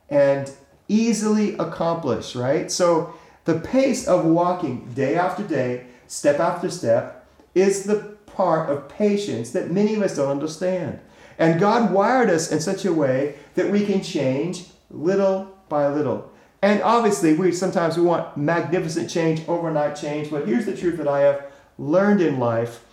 and 0.10 0.52
easily 0.90 1.54
accomplish, 1.58 2.36
right? 2.36 2.70
So 2.70 3.14
the 3.46 3.60
pace 3.60 4.06
of 4.06 4.25
walking 4.25 4.92
day 4.94 5.16
after 5.16 5.44
day, 5.44 5.86
step 6.08 6.42
after 6.42 6.70
step, 6.70 7.25
is 7.54 7.86
the 7.86 8.18
part 8.25 8.70
of 8.70 8.90
patience 8.90 9.52
that 9.52 9.72
many 9.72 9.96
of 9.96 10.02
us 10.02 10.18
don't 10.18 10.30
understand. 10.30 11.00
And 11.38 11.60
God 11.60 11.92
wired 11.92 12.30
us 12.30 12.51
in 12.51 12.60
such 12.60 12.86
a 12.86 12.94
way 12.94 13.36
that 13.56 13.70
we 13.70 13.86
can 13.86 14.01
change 14.01 14.65
little 14.89 15.58
by 15.70 15.88
little. 15.88 16.32
And 16.62 16.82
obviously, 16.82 17.34
we 17.34 17.51
sometimes 17.51 17.98
we 17.98 18.04
want 18.04 18.38
magnificent 18.38 19.10
change, 19.10 19.42
overnight 19.48 19.96
change. 19.96 20.32
But 20.32 20.48
here's 20.48 20.65
the 20.65 20.75
truth 20.75 20.98
that 20.98 21.08
I 21.08 21.22
have 21.22 21.51
learned 21.77 22.22
in 22.22 22.39
life 22.39 22.84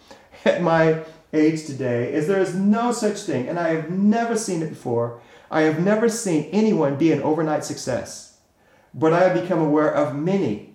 at 0.44 0.62
my 0.62 1.02
age 1.32 1.64
today 1.64 2.12
is 2.12 2.26
there 2.26 2.40
is 2.40 2.54
no 2.54 2.92
such 2.92 3.20
thing, 3.20 3.48
and 3.48 3.58
I 3.58 3.68
have 3.68 3.90
never 3.90 4.36
seen 4.36 4.62
it 4.62 4.68
before. 4.68 5.20
I 5.50 5.62
have 5.62 5.80
never 5.80 6.08
seen 6.08 6.44
anyone 6.52 6.96
be 6.96 7.12
an 7.12 7.22
overnight 7.22 7.64
success 7.64 8.32
but 8.94 9.12
I 9.12 9.20
have 9.20 9.40
become 9.40 9.60
aware 9.60 9.92
of 9.92 10.16
many 10.16 10.74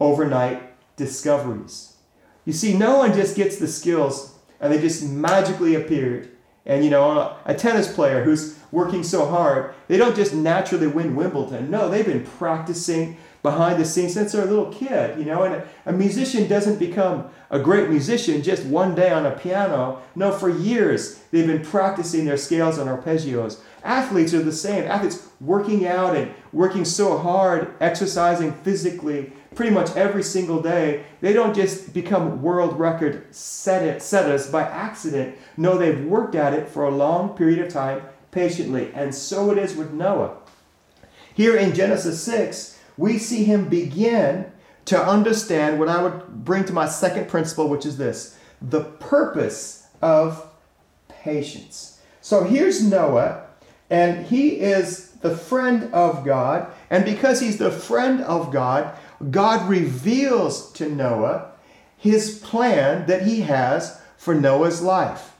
overnight 0.00 0.62
discoveries. 0.96 1.96
You 2.44 2.52
see, 2.52 2.76
no 2.76 2.98
one 2.98 3.14
just 3.14 3.36
gets 3.36 3.56
the 3.56 3.68
skills 3.68 4.38
and 4.60 4.72
they 4.72 4.80
just 4.80 5.04
magically 5.04 5.74
appear. 5.74 6.30
And 6.66 6.84
you 6.84 6.90
know, 6.90 7.36
a 7.44 7.54
tennis 7.54 7.92
player 7.92 8.24
who's 8.24 8.58
working 8.72 9.02
so 9.02 9.26
hard, 9.26 9.74
they 9.86 9.96
don't 9.96 10.16
just 10.16 10.34
naturally 10.34 10.86
win 10.86 11.14
Wimbledon. 11.14 11.70
No, 11.70 11.88
they've 11.88 12.06
been 12.06 12.24
practicing 12.24 13.16
behind 13.42 13.78
the 13.78 13.84
scenes 13.84 14.14
since 14.14 14.32
they're 14.32 14.42
a 14.42 14.46
little 14.46 14.72
kid, 14.72 15.18
you 15.18 15.26
know. 15.26 15.42
And 15.42 15.56
a, 15.56 15.68
a, 15.86 15.92
musician 15.92 16.48
doesn't 16.48 16.78
become 16.78 17.28
a 17.50 17.58
great 17.58 17.90
musician 17.90 18.42
just 18.42 18.64
one 18.64 18.94
day 18.94 19.10
on 19.10 19.26
a 19.26 19.32
piano. 19.32 20.02
No, 20.16 20.32
for 20.32 20.48
years 20.48 21.20
they've 21.30 21.46
been 21.46 21.62
practicing 21.62 22.24
their 22.24 22.38
scales 22.38 22.78
and 22.78 22.88
arpeggios. 22.88 23.60
Athletes 23.84 24.32
are 24.32 24.42
the 24.42 24.50
same. 24.50 24.84
Athletes 24.84 25.28
working 25.42 25.86
out 25.86 26.16
and 26.16 26.32
working 26.54 26.84
so 26.84 27.18
hard, 27.18 27.74
exercising 27.80 28.52
physically 28.52 29.32
pretty 29.54 29.72
much 29.72 29.94
every 29.96 30.22
single 30.22 30.62
day. 30.62 31.04
They 31.20 31.32
don't 31.32 31.54
just 31.54 31.92
become 31.92 32.42
world 32.42 32.78
record 32.78 33.34
set 33.34 34.02
setters 34.02 34.46
by 34.48 34.62
accident. 34.62 35.36
No, 35.56 35.76
they've 35.76 36.04
worked 36.04 36.34
at 36.34 36.54
it 36.54 36.68
for 36.68 36.84
a 36.84 36.90
long 36.90 37.36
period 37.36 37.60
of 37.60 37.72
time 37.72 38.02
patiently. 38.30 38.92
And 38.94 39.14
so 39.14 39.50
it 39.50 39.58
is 39.58 39.76
with 39.76 39.92
Noah. 39.92 40.36
Here 41.34 41.56
in 41.56 41.74
Genesis 41.74 42.22
6, 42.22 42.78
we 42.96 43.18
see 43.18 43.44
him 43.44 43.68
begin 43.68 44.50
to 44.86 45.02
understand 45.02 45.78
what 45.78 45.88
I 45.88 46.02
would 46.02 46.44
bring 46.44 46.64
to 46.66 46.72
my 46.72 46.86
second 46.86 47.28
principle, 47.28 47.68
which 47.68 47.86
is 47.86 47.96
this 47.96 48.38
the 48.62 48.84
purpose 48.84 49.88
of 50.00 50.48
patience. 51.08 52.00
So 52.20 52.44
here's 52.44 52.82
Noah 52.82 53.44
and 53.90 54.26
he 54.26 54.60
is 54.60 55.13
the 55.24 55.34
friend 55.34 55.92
of 55.94 56.22
God. 56.22 56.70
And 56.90 57.02
because 57.02 57.40
he's 57.40 57.56
the 57.56 57.70
friend 57.70 58.20
of 58.20 58.52
God, 58.52 58.94
God 59.30 59.66
reveals 59.66 60.70
to 60.72 60.86
Noah 60.86 61.52
his 61.96 62.38
plan 62.40 63.06
that 63.06 63.26
he 63.26 63.40
has 63.40 63.98
for 64.18 64.34
Noah's 64.34 64.82
life. 64.82 65.32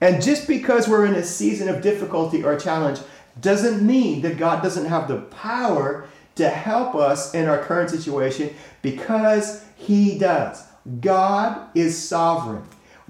And 0.00 0.22
just 0.22 0.48
because 0.48 0.88
we're 0.88 1.04
in 1.04 1.14
a 1.14 1.22
season 1.22 1.68
of 1.68 1.82
difficulty 1.82 2.42
or 2.42 2.58
challenge 2.58 3.00
doesn't 3.38 3.86
mean 3.86 4.22
that 4.22 4.38
God 4.38 4.62
doesn't 4.62 4.86
have 4.86 5.06
the 5.06 5.20
power 5.20 6.08
to 6.36 6.48
help 6.48 6.94
us 6.94 7.34
in 7.34 7.46
our 7.46 7.62
current 7.62 7.90
situation 7.90 8.54
because 8.80 9.62
he 9.76 10.18
does. 10.18 10.64
God 11.02 11.68
is 11.74 12.02
sovereign. 12.02 12.66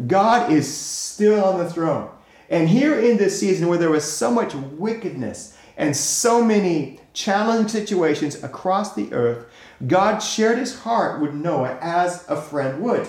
God 0.09 0.51
is 0.51 0.67
still 0.67 1.45
on 1.45 1.59
the 1.59 1.71
throne. 1.71 2.11
And 2.51 2.69
here 2.69 2.99
in 2.99 3.17
this 3.17 3.39
season 3.39 3.69
where 3.69 3.79
there 3.79 3.91
was 3.91 4.11
so 4.11 4.33
much 4.33 4.57
wickedness 4.57 5.56
and 5.77 5.97
so 5.97 6.43
many 6.43 7.01
challenging 7.13 7.69
situations 7.69 8.43
across 8.43 8.95
the 8.95 9.13
earth, 9.13 9.47
God 9.87 10.19
shared 10.19 10.59
his 10.59 10.81
heart 10.81 11.21
with 11.21 11.35
Noah 11.35 11.79
as 11.81 12.25
a 12.29 12.41
friend 12.41 12.83
would. 12.83 13.09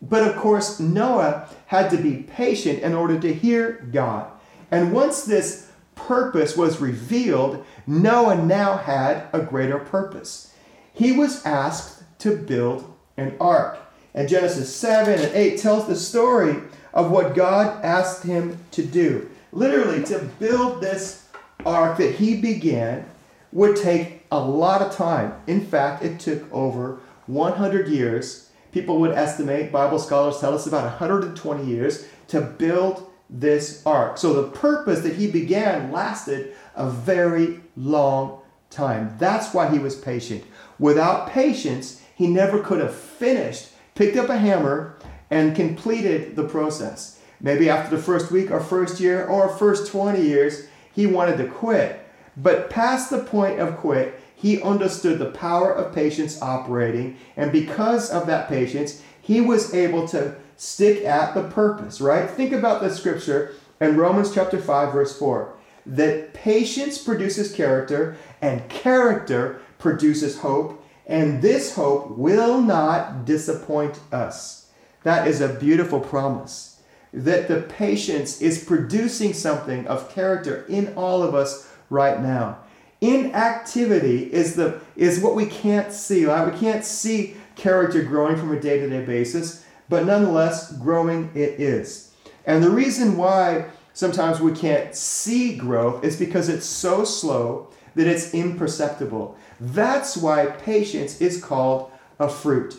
But 0.00 0.22
of 0.22 0.36
course, 0.36 0.78
Noah 0.78 1.48
had 1.66 1.90
to 1.90 1.96
be 1.96 2.22
patient 2.22 2.80
in 2.80 2.94
order 2.94 3.18
to 3.20 3.34
hear 3.34 3.86
God. 3.92 4.30
And 4.70 4.92
once 4.92 5.24
this 5.24 5.70
purpose 5.94 6.56
was 6.56 6.80
revealed, 6.80 7.64
Noah 7.86 8.36
now 8.36 8.76
had 8.76 9.28
a 9.32 9.40
greater 9.40 9.78
purpose. 9.78 10.54
He 10.92 11.12
was 11.12 11.44
asked 11.44 12.02
to 12.20 12.36
build 12.36 12.94
an 13.16 13.36
ark. 13.40 13.78
And 14.14 14.28
Genesis 14.28 14.74
7 14.74 15.18
and 15.18 15.34
8 15.34 15.58
tells 15.58 15.86
the 15.86 15.96
story 15.96 16.56
of 16.92 17.10
what 17.10 17.34
God 17.34 17.84
asked 17.84 18.24
him 18.24 18.58
to 18.72 18.84
do. 18.84 19.28
Literally, 19.52 20.04
to 20.04 20.18
build 20.38 20.80
this 20.80 21.27
ark 21.64 21.98
that 21.98 22.16
he 22.16 22.40
began 22.40 23.04
would 23.52 23.76
take 23.76 24.24
a 24.30 24.38
lot 24.38 24.82
of 24.82 24.94
time. 24.94 25.34
In 25.46 25.64
fact, 25.64 26.04
it 26.04 26.20
took 26.20 26.52
over 26.52 27.00
100 27.26 27.88
years. 27.88 28.50
People 28.72 29.00
would 29.00 29.12
estimate, 29.12 29.72
Bible 29.72 29.98
scholars 29.98 30.38
tell 30.38 30.54
us 30.54 30.66
about 30.66 30.84
120 30.84 31.64
years 31.64 32.06
to 32.28 32.40
build 32.40 33.10
this 33.30 33.82
ark. 33.84 34.18
So 34.18 34.32
the 34.32 34.48
purpose 34.48 35.00
that 35.00 35.16
he 35.16 35.30
began 35.30 35.90
lasted 35.92 36.54
a 36.74 36.88
very 36.88 37.60
long 37.76 38.40
time. 38.70 39.16
That's 39.18 39.54
why 39.54 39.70
he 39.70 39.78
was 39.78 39.94
patient. 39.96 40.44
Without 40.78 41.30
patience, 41.30 42.02
he 42.14 42.26
never 42.26 42.62
could 42.62 42.80
have 42.80 42.94
finished, 42.94 43.68
picked 43.94 44.16
up 44.16 44.28
a 44.28 44.36
hammer, 44.36 44.96
and 45.30 45.56
completed 45.56 46.36
the 46.36 46.44
process. 46.44 47.20
Maybe 47.40 47.70
after 47.70 47.94
the 47.94 48.02
first 48.02 48.30
week 48.30 48.50
or 48.50 48.60
first 48.60 49.00
year 49.00 49.26
or 49.26 49.48
first 49.48 49.90
20 49.90 50.20
years, 50.20 50.66
he 50.98 51.06
wanted 51.06 51.36
to 51.36 51.46
quit. 51.46 52.04
But 52.36 52.70
past 52.70 53.08
the 53.08 53.22
point 53.22 53.60
of 53.60 53.76
quit, 53.76 54.20
he 54.34 54.60
understood 54.60 55.20
the 55.20 55.30
power 55.30 55.72
of 55.72 55.94
patience 55.94 56.42
operating. 56.42 57.16
And 57.36 57.52
because 57.52 58.10
of 58.10 58.26
that 58.26 58.48
patience, 58.48 59.00
he 59.22 59.40
was 59.40 59.72
able 59.72 60.08
to 60.08 60.34
stick 60.56 61.04
at 61.04 61.34
the 61.34 61.44
purpose, 61.44 62.00
right? 62.00 62.28
Think 62.28 62.52
about 62.52 62.82
the 62.82 62.90
scripture 62.90 63.54
in 63.80 63.96
Romans 63.96 64.34
chapter 64.34 64.58
5, 64.58 64.92
verse 64.92 65.16
4 65.16 65.54
that 65.86 66.34
patience 66.34 66.98
produces 66.98 67.54
character, 67.54 68.16
and 68.42 68.68
character 68.68 69.62
produces 69.78 70.40
hope, 70.40 70.84
and 71.06 71.40
this 71.42 71.76
hope 71.76 72.10
will 72.18 72.60
not 72.60 73.24
disappoint 73.24 74.00
us. 74.10 74.68
That 75.04 75.28
is 75.28 75.40
a 75.40 75.48
beautiful 75.60 76.00
promise. 76.00 76.77
That 77.12 77.48
the 77.48 77.62
patience 77.62 78.42
is 78.42 78.64
producing 78.64 79.32
something 79.32 79.86
of 79.86 80.12
character 80.12 80.64
in 80.68 80.92
all 80.94 81.22
of 81.22 81.34
us 81.34 81.70
right 81.90 82.20
now. 82.20 82.58
Inactivity 83.00 84.32
is 84.32 84.56
the 84.56 84.80
is 84.96 85.20
what 85.20 85.34
we 85.34 85.46
can't 85.46 85.92
see. 85.92 86.26
Right? 86.26 86.52
We 86.52 86.58
can't 86.58 86.84
see 86.84 87.36
character 87.56 88.02
growing 88.02 88.36
from 88.36 88.52
a 88.52 88.60
day 88.60 88.80
to 88.80 88.88
day 88.88 89.04
basis, 89.04 89.64
but 89.88 90.04
nonetheless, 90.04 90.72
growing 90.72 91.30
it 91.34 91.60
is. 91.60 92.12
And 92.46 92.62
the 92.62 92.70
reason 92.70 93.16
why 93.16 93.66
sometimes 93.92 94.40
we 94.40 94.52
can't 94.52 94.94
see 94.94 95.56
growth 95.56 96.04
is 96.04 96.16
because 96.16 96.48
it's 96.48 96.66
so 96.66 97.04
slow 97.04 97.68
that 97.94 98.06
it's 98.06 98.32
imperceptible. 98.32 99.36
That's 99.60 100.16
why 100.16 100.46
patience 100.46 101.20
is 101.20 101.42
called 101.42 101.90
a 102.18 102.28
fruit. 102.28 102.76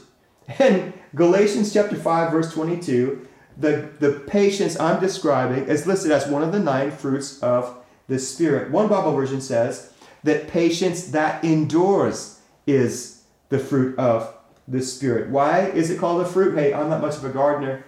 And 0.60 0.94
Galatians 1.14 1.72
chapter 1.72 1.96
5, 1.96 2.32
verse 2.32 2.54
22, 2.54 3.28
the, 3.60 3.90
the 4.00 4.14
patience 4.14 4.80
I'm 4.80 5.02
describing 5.02 5.68
is 5.68 5.86
listed 5.86 6.12
as 6.12 6.28
one 6.28 6.44
of 6.44 6.52
the 6.54 6.60
nine 6.60 6.92
fruits 6.92 7.40
of 7.44 7.78
the 8.08 8.18
Spirit. 8.18 8.72
One 8.72 8.88
Bible 8.88 9.14
version 9.14 9.42
says 9.42 9.94
that 10.24 10.48
patience 10.48 11.10
that 11.10 11.44
endures 11.44 12.40
is 12.66 13.24
the 13.50 13.60
fruit 13.60 14.00
of 14.00 14.34
the 14.68 14.82
Spirit. 14.82 15.30
Why 15.30 15.68
is 15.68 15.90
it 15.90 16.00
called 16.00 16.22
a 16.22 16.26
fruit? 16.26 16.58
Hey, 16.58 16.74
I'm 16.74 16.90
not 16.90 17.02
much 17.02 17.18
of 17.18 17.26
a 17.26 17.30
gardener, 17.30 17.84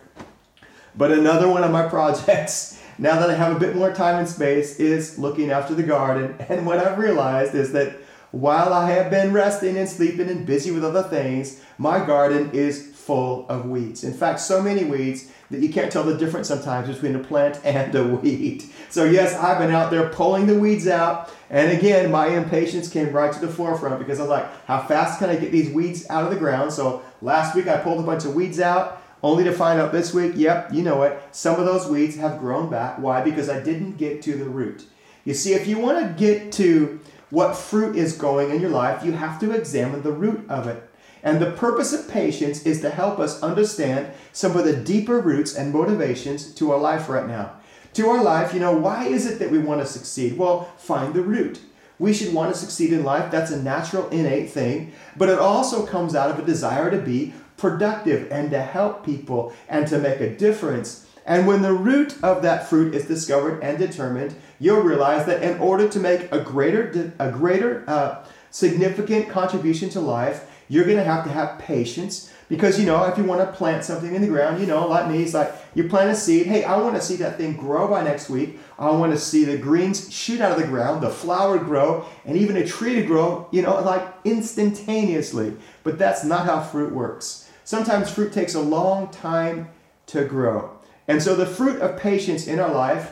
but 0.95 1.11
another 1.11 1.47
one 1.47 1.63
of 1.63 1.71
my 1.71 1.87
projects, 1.89 2.81
now 2.97 3.19
that 3.19 3.29
I 3.29 3.35
have 3.35 3.55
a 3.55 3.59
bit 3.59 3.75
more 3.75 3.93
time 3.93 4.19
and 4.19 4.27
space, 4.27 4.77
is 4.77 5.17
looking 5.17 5.51
after 5.51 5.73
the 5.73 5.83
garden. 5.83 6.35
And 6.49 6.65
what 6.65 6.79
I've 6.79 6.97
realized 6.97 7.55
is 7.55 7.71
that 7.71 7.97
while 8.31 8.73
I 8.73 8.91
have 8.91 9.09
been 9.09 9.31
resting 9.31 9.77
and 9.77 9.87
sleeping 9.87 10.29
and 10.29 10.45
busy 10.45 10.71
with 10.71 10.83
other 10.83 11.03
things, 11.03 11.61
my 11.77 12.05
garden 12.05 12.51
is 12.51 12.91
full 12.93 13.45
of 13.49 13.65
weeds. 13.65 14.03
In 14.03 14.13
fact, 14.13 14.39
so 14.39 14.61
many 14.61 14.83
weeds 14.85 15.29
that 15.51 15.61
you 15.61 15.69
can't 15.71 15.91
tell 15.91 16.03
the 16.03 16.17
difference 16.17 16.47
sometimes 16.47 16.87
between 16.87 17.15
a 17.15 17.19
plant 17.19 17.59
and 17.65 17.93
a 17.93 18.03
weed. 18.03 18.63
So, 18.89 19.03
yes, 19.03 19.35
I've 19.35 19.59
been 19.59 19.71
out 19.71 19.91
there 19.91 20.09
pulling 20.09 20.47
the 20.47 20.57
weeds 20.57 20.87
out. 20.87 21.31
And 21.49 21.77
again, 21.77 22.09
my 22.09 22.27
impatience 22.27 22.89
came 22.89 23.11
right 23.11 23.31
to 23.31 23.39
the 23.39 23.47
forefront 23.47 23.99
because 23.99 24.19
I 24.19 24.23
was 24.23 24.29
like, 24.29 24.65
how 24.65 24.81
fast 24.81 25.19
can 25.19 25.29
I 25.29 25.35
get 25.35 25.51
these 25.51 25.69
weeds 25.71 26.09
out 26.09 26.23
of 26.23 26.31
the 26.31 26.37
ground? 26.37 26.71
So, 26.73 27.03
last 27.21 27.55
week 27.55 27.67
I 27.67 27.77
pulled 27.77 27.99
a 27.99 28.03
bunch 28.03 28.25
of 28.25 28.33
weeds 28.33 28.59
out, 28.59 29.01
only 29.23 29.43
to 29.43 29.51
find 29.51 29.79
out 29.79 29.91
this 29.91 30.13
week, 30.13 30.33
yep, 30.35 30.73
you 30.73 30.81
know 30.81 31.03
it, 31.03 31.21
some 31.31 31.59
of 31.59 31.65
those 31.65 31.87
weeds 31.87 32.15
have 32.15 32.39
grown 32.39 32.69
back. 32.69 32.97
Why? 32.97 33.21
Because 33.21 33.49
I 33.49 33.59
didn't 33.59 33.97
get 33.97 34.21
to 34.23 34.35
the 34.35 34.45
root. 34.45 34.85
You 35.25 35.35
see, 35.35 35.53
if 35.53 35.67
you 35.67 35.77
want 35.77 35.99
to 35.99 36.13
get 36.13 36.51
to 36.53 36.99
what 37.29 37.55
fruit 37.55 37.95
is 37.95 38.17
going 38.17 38.51
in 38.51 38.59
your 38.59 38.71
life, 38.71 39.05
you 39.05 39.11
have 39.13 39.39
to 39.39 39.51
examine 39.51 40.01
the 40.01 40.11
root 40.11 40.49
of 40.49 40.67
it. 40.67 40.89
And 41.23 41.39
the 41.39 41.51
purpose 41.51 41.93
of 41.93 42.09
patience 42.09 42.65
is 42.65 42.81
to 42.81 42.89
help 42.89 43.19
us 43.19 43.41
understand 43.43 44.11
some 44.31 44.57
of 44.57 44.65
the 44.65 44.75
deeper 44.75 45.19
roots 45.19 45.55
and 45.55 45.73
motivations 45.73 46.53
to 46.55 46.71
our 46.71 46.79
life 46.79 47.09
right 47.09 47.27
now. 47.27 47.53
To 47.93 48.07
our 48.07 48.23
life, 48.23 48.53
you 48.53 48.59
know, 48.59 48.75
why 48.75 49.05
is 49.05 49.25
it 49.25 49.39
that 49.39 49.51
we 49.51 49.59
want 49.59 49.81
to 49.81 49.87
succeed? 49.87 50.37
Well, 50.37 50.71
find 50.77 51.13
the 51.13 51.21
root. 51.21 51.59
We 51.99 52.13
should 52.13 52.33
want 52.33 52.53
to 52.53 52.59
succeed 52.59 52.93
in 52.93 53.03
life. 53.03 53.29
That's 53.29 53.51
a 53.51 53.61
natural, 53.61 54.09
innate 54.09 54.49
thing. 54.49 54.93
But 55.15 55.29
it 55.29 55.37
also 55.37 55.85
comes 55.85 56.15
out 56.15 56.31
of 56.31 56.39
a 56.39 56.45
desire 56.45 56.89
to 56.89 56.97
be 56.97 57.33
productive 57.57 58.31
and 58.31 58.49
to 58.51 58.59
help 58.59 59.05
people 59.05 59.53
and 59.69 59.87
to 59.87 59.99
make 59.99 60.19
a 60.19 60.35
difference. 60.35 61.05
And 61.25 61.45
when 61.45 61.61
the 61.61 61.73
root 61.73 62.17
of 62.23 62.41
that 62.41 62.67
fruit 62.67 62.95
is 62.95 63.05
discovered 63.05 63.61
and 63.61 63.77
determined, 63.77 64.35
you'll 64.59 64.81
realize 64.81 65.27
that 65.27 65.43
in 65.43 65.59
order 65.59 65.87
to 65.87 65.99
make 65.99 66.31
a 66.31 66.39
greater, 66.39 67.13
a 67.19 67.29
greater 67.29 67.83
uh, 67.87 68.25
significant 68.49 69.29
contribution 69.29 69.89
to 69.91 69.99
life, 69.99 70.49
you're 70.71 70.85
going 70.85 70.95
to 70.95 71.03
have 71.03 71.25
to 71.25 71.29
have 71.29 71.59
patience 71.59 72.31
because, 72.47 72.79
you 72.79 72.85
know, 72.85 73.03
if 73.03 73.17
you 73.17 73.25
want 73.25 73.41
to 73.41 73.57
plant 73.57 73.83
something 73.83 74.15
in 74.15 74.21
the 74.21 74.27
ground, 74.29 74.61
you 74.61 74.65
know, 74.65 74.87
like 74.87 75.11
me, 75.11 75.21
it's 75.21 75.33
like 75.33 75.53
you 75.75 75.89
plant 75.89 76.11
a 76.11 76.15
seed. 76.15 76.45
Hey, 76.45 76.63
I 76.63 76.77
want 76.77 76.95
to 76.95 77.01
see 77.01 77.17
that 77.17 77.35
thing 77.35 77.57
grow 77.57 77.89
by 77.89 78.01
next 78.01 78.29
week. 78.29 78.57
I 78.79 78.89
want 78.91 79.11
to 79.11 79.19
see 79.19 79.43
the 79.43 79.57
greens 79.57 80.09
shoot 80.13 80.39
out 80.39 80.53
of 80.53 80.57
the 80.57 80.67
ground, 80.69 81.03
the 81.03 81.09
flower 81.09 81.57
grow, 81.59 82.05
and 82.23 82.37
even 82.37 82.55
a 82.55 82.65
tree 82.65 82.95
to 82.95 83.03
grow, 83.03 83.49
you 83.51 83.61
know, 83.61 83.81
like 83.81 84.01
instantaneously. 84.23 85.57
But 85.83 85.99
that's 85.99 86.23
not 86.23 86.45
how 86.45 86.61
fruit 86.61 86.93
works. 86.93 87.49
Sometimes 87.65 88.09
fruit 88.09 88.31
takes 88.31 88.55
a 88.55 88.61
long 88.61 89.09
time 89.09 89.67
to 90.07 90.23
grow. 90.23 90.79
And 91.05 91.21
so 91.21 91.35
the 91.35 91.45
fruit 91.45 91.81
of 91.81 91.99
patience 91.99 92.47
in 92.47 92.61
our 92.61 92.73
life 92.73 93.11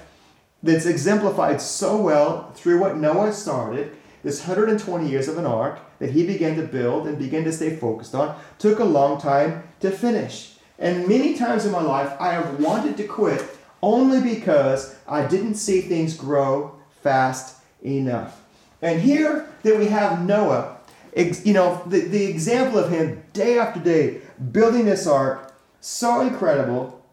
that's 0.63 0.85
exemplified 0.85 1.59
so 1.59 2.01
well 2.01 2.53
through 2.53 2.79
what 2.79 2.95
Noah 2.95 3.33
started 3.33 3.97
this 4.23 4.47
120 4.47 5.09
years 5.09 5.27
of 5.27 5.37
an 5.37 5.45
ark 5.45 5.79
that 5.99 6.11
he 6.11 6.25
began 6.25 6.55
to 6.55 6.63
build 6.63 7.07
and 7.07 7.17
began 7.17 7.43
to 7.43 7.51
stay 7.51 7.75
focused 7.75 8.15
on 8.15 8.37
took 8.57 8.79
a 8.79 8.83
long 8.83 9.19
time 9.19 9.63
to 9.79 9.91
finish. 9.91 10.55
And 10.77 11.07
many 11.07 11.35
times 11.35 11.65
in 11.65 11.71
my 11.71 11.81
life, 11.81 12.13
I 12.19 12.33
have 12.33 12.59
wanted 12.59 12.97
to 12.97 13.03
quit 13.03 13.43
only 13.81 14.21
because 14.21 14.95
I 15.07 15.25
didn't 15.25 15.55
see 15.55 15.81
things 15.81 16.15
grow 16.15 16.75
fast 17.01 17.57
enough. 17.83 18.41
And 18.81 19.01
here 19.01 19.49
that 19.63 19.77
we 19.77 19.87
have 19.87 20.25
Noah, 20.25 20.77
you 21.15 21.53
know, 21.53 21.81
the, 21.85 22.01
the 22.01 22.25
example 22.25 22.79
of 22.79 22.91
him 22.91 23.23
day 23.33 23.57
after 23.57 23.79
day 23.79 24.21
building 24.51 24.85
this 24.85 25.05
ark, 25.05 25.53
so 25.81 26.21
incredible. 26.21 27.03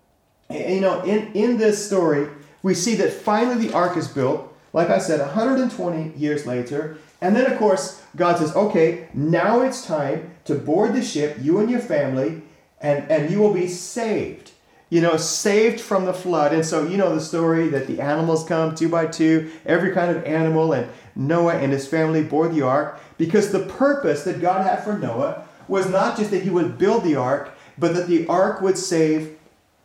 And, 0.49 0.75
you 0.75 0.81
know, 0.81 1.03
in, 1.03 1.33
in 1.33 1.57
this 1.57 1.85
story, 1.85 2.29
we 2.63 2.75
see 2.75 2.95
that 2.97 3.13
finally 3.13 3.67
the 3.67 3.75
ark 3.75 3.97
is 3.97 4.09
built 4.09 4.53
like 4.77 4.91
I 4.91 4.99
said, 4.99 5.21
120 5.21 6.19
years 6.19 6.47
later. 6.47 6.99
And 7.23 7.35
then, 7.35 7.51
of 7.51 7.59
course, 7.59 8.03
God 8.15 8.37
says, 8.37 8.55
okay, 8.55 9.09
now 9.15 9.63
it's 9.63 9.87
time 9.87 10.33
to 10.45 10.55
board 10.55 10.93
the 10.93 11.03
ship, 11.03 11.39
you 11.41 11.59
and 11.61 11.71
your 11.71 11.81
family, 11.81 12.43
and, 12.83 13.11
and 13.11 13.31
you 13.31 13.39
will 13.39 13.55
be 13.55 13.69
saved. 13.69 14.51
You 14.91 15.01
know, 15.01 15.17
saved 15.17 15.81
from 15.81 16.05
the 16.05 16.13
flood. 16.13 16.53
And 16.53 16.63
so, 16.65 16.87
you 16.87 16.99
know 16.99 17.15
the 17.15 17.23
story 17.23 17.69
that 17.69 17.87
the 17.87 18.03
animals 18.03 18.45
come 18.45 18.75
two 18.75 18.91
by 18.91 19.07
two, 19.07 19.51
every 19.65 19.95
kind 19.95 20.15
of 20.15 20.23
animal, 20.25 20.75
and 20.75 20.91
Noah 21.15 21.55
and 21.55 21.73
his 21.73 21.89
family 21.89 22.23
board 22.23 22.53
the 22.55 22.61
ark 22.61 23.01
because 23.17 23.53
the 23.53 23.65
purpose 23.65 24.25
that 24.25 24.43
God 24.43 24.67
had 24.67 24.85
for 24.85 24.99
Noah 24.99 25.47
was 25.69 25.89
not 25.89 26.19
just 26.19 26.31
that 26.33 26.43
he 26.43 26.51
would 26.51 26.77
build 26.77 27.03
the 27.03 27.17
ark, 27.17 27.57
but 27.79 27.95
that 27.95 28.09
the 28.09 28.27
ark 28.27 28.61
would 28.61 28.77
save 28.77 29.39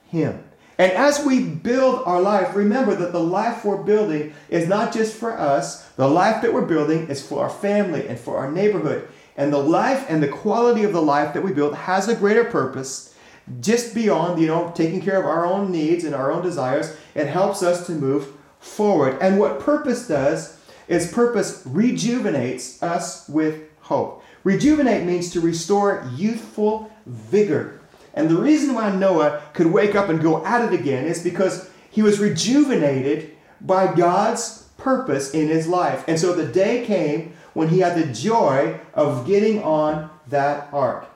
him. 0.09 0.43
And 0.77 0.91
as 0.93 1.25
we 1.25 1.43
build 1.43 2.03
our 2.05 2.21
life, 2.21 2.55
remember 2.55 2.95
that 2.95 3.11
the 3.11 3.19
life 3.19 3.65
we're 3.65 3.83
building 3.83 4.33
is 4.49 4.67
not 4.67 4.93
just 4.93 5.15
for 5.15 5.37
us. 5.37 5.83
The 5.91 6.07
life 6.07 6.41
that 6.41 6.53
we're 6.53 6.65
building 6.65 7.07
is 7.07 7.25
for 7.25 7.43
our 7.43 7.49
family 7.49 8.07
and 8.07 8.19
for 8.19 8.37
our 8.37 8.51
neighborhood. 8.51 9.07
And 9.37 9.51
the 9.51 9.59
life 9.59 10.05
and 10.09 10.21
the 10.21 10.27
quality 10.27 10.83
of 10.83 10.93
the 10.93 11.01
life 11.01 11.33
that 11.33 11.43
we 11.43 11.53
build 11.53 11.75
has 11.75 12.07
a 12.07 12.15
greater 12.15 12.43
purpose 12.43 13.15
just 13.59 13.93
beyond, 13.93 14.39
you 14.39 14.47
know, 14.47 14.71
taking 14.75 15.01
care 15.01 15.19
of 15.19 15.25
our 15.25 15.45
own 15.45 15.71
needs 15.71 16.03
and 16.03 16.15
our 16.15 16.31
own 16.31 16.41
desires. 16.41 16.95
It 17.15 17.27
helps 17.27 17.63
us 17.63 17.85
to 17.87 17.93
move 17.93 18.33
forward. 18.59 19.17
And 19.21 19.39
what 19.39 19.59
purpose 19.59 20.07
does 20.07 20.57
is 20.87 21.11
purpose 21.11 21.63
rejuvenates 21.65 22.81
us 22.81 23.27
with 23.27 23.63
hope. 23.81 24.23
Rejuvenate 24.43 25.05
means 25.05 25.31
to 25.31 25.41
restore 25.41 26.07
youthful 26.15 26.91
vigor 27.05 27.80
and 28.13 28.29
the 28.29 28.41
reason 28.41 28.73
why 28.73 28.93
Noah 28.93 29.41
could 29.53 29.67
wake 29.67 29.95
up 29.95 30.09
and 30.09 30.21
go 30.21 30.45
at 30.45 30.71
it 30.71 30.79
again 30.79 31.05
is 31.05 31.23
because 31.23 31.69
he 31.89 32.01
was 32.01 32.19
rejuvenated 32.19 33.35
by 33.59 33.93
God's 33.93 34.69
purpose 34.77 35.31
in 35.31 35.47
his 35.47 35.67
life. 35.67 36.03
And 36.07 36.19
so 36.19 36.33
the 36.33 36.47
day 36.47 36.85
came 36.85 37.33
when 37.53 37.69
he 37.69 37.79
had 37.79 37.97
the 37.97 38.11
joy 38.11 38.79
of 38.93 39.27
getting 39.27 39.61
on 39.63 40.09
that 40.27 40.69
ark. 40.73 41.07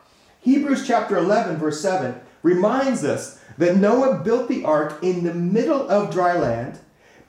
Hebrews 0.41 0.85
chapter 0.85 1.17
11, 1.17 1.57
verse 1.57 1.81
7 1.81 2.19
reminds 2.43 3.03
us 3.03 3.39
that 3.57 3.77
Noah 3.77 4.19
built 4.19 4.47
the 4.47 4.63
ark 4.63 4.99
in 5.01 5.23
the 5.23 5.33
middle 5.33 5.89
of 5.89 6.11
dry 6.11 6.37
land 6.37 6.79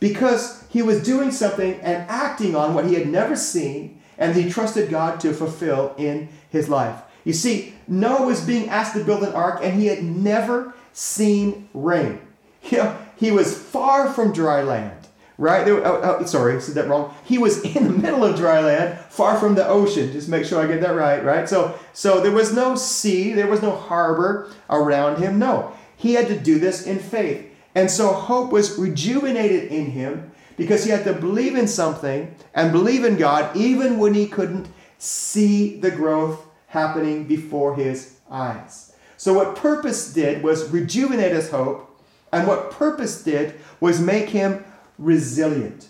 because 0.00 0.64
he 0.68 0.82
was 0.82 1.02
doing 1.02 1.30
something 1.30 1.80
and 1.80 2.08
acting 2.10 2.54
on 2.54 2.74
what 2.74 2.84
he 2.86 2.94
had 2.94 3.08
never 3.08 3.34
seen 3.34 4.02
and 4.18 4.34
he 4.34 4.50
trusted 4.50 4.90
God 4.90 5.20
to 5.20 5.32
fulfill 5.32 5.94
in 5.96 6.28
his 6.50 6.68
life. 6.68 7.00
You 7.24 7.32
see, 7.32 7.75
Noah 7.88 8.26
was 8.26 8.40
being 8.40 8.68
asked 8.68 8.94
to 8.94 9.04
build 9.04 9.22
an 9.22 9.32
ark 9.32 9.60
and 9.62 9.80
he 9.80 9.86
had 9.86 10.02
never 10.02 10.74
seen 10.92 11.68
rain. 11.74 12.20
You 12.68 12.78
know, 12.78 12.98
he 13.14 13.30
was 13.30 13.56
far 13.56 14.12
from 14.12 14.32
dry 14.32 14.60
land, 14.64 15.06
right? 15.38 15.64
There, 15.64 15.86
oh, 15.86 16.18
oh, 16.18 16.24
sorry, 16.24 16.56
I 16.56 16.58
said 16.58 16.74
that 16.74 16.88
wrong. 16.88 17.14
He 17.24 17.38
was 17.38 17.60
in 17.76 17.84
the 17.84 17.90
middle 17.90 18.24
of 18.24 18.34
dry 18.34 18.60
land, 18.60 18.98
far 19.08 19.38
from 19.38 19.54
the 19.54 19.64
ocean. 19.68 20.10
Just 20.10 20.28
make 20.28 20.44
sure 20.44 20.60
I 20.60 20.66
get 20.66 20.80
that 20.80 20.96
right, 20.96 21.24
right? 21.24 21.48
So, 21.48 21.78
so 21.92 22.20
there 22.20 22.32
was 22.32 22.52
no 22.52 22.74
sea, 22.74 23.32
there 23.32 23.46
was 23.46 23.62
no 23.62 23.70
harbor 23.70 24.50
around 24.68 25.22
him. 25.22 25.38
No, 25.38 25.72
he 25.96 26.14
had 26.14 26.26
to 26.26 26.36
do 26.38 26.58
this 26.58 26.88
in 26.88 26.98
faith. 26.98 27.46
And 27.76 27.90
so 27.90 28.12
hope 28.12 28.50
was 28.50 28.78
rejuvenated 28.78 29.70
in 29.70 29.92
him 29.92 30.32
because 30.56 30.84
he 30.84 30.90
had 30.90 31.04
to 31.04 31.12
believe 31.12 31.54
in 31.54 31.68
something 31.68 32.34
and 32.54 32.72
believe 32.72 33.04
in 33.04 33.16
God 33.16 33.54
even 33.56 33.98
when 33.98 34.14
he 34.14 34.26
couldn't 34.26 34.68
see 34.98 35.78
the 35.78 35.90
growth 35.90 36.45
happening 36.76 37.24
before 37.24 37.74
his 37.74 38.18
eyes. 38.30 38.92
So, 39.16 39.32
what 39.32 39.56
purpose 39.56 40.12
did 40.12 40.42
was 40.42 40.70
rejuvenate 40.70 41.32
his 41.32 41.50
hope, 41.50 42.00
and 42.32 42.46
what 42.46 42.70
purpose 42.70 43.22
did 43.22 43.54
was 43.80 44.00
make 44.00 44.28
him 44.28 44.64
resilient. 44.98 45.88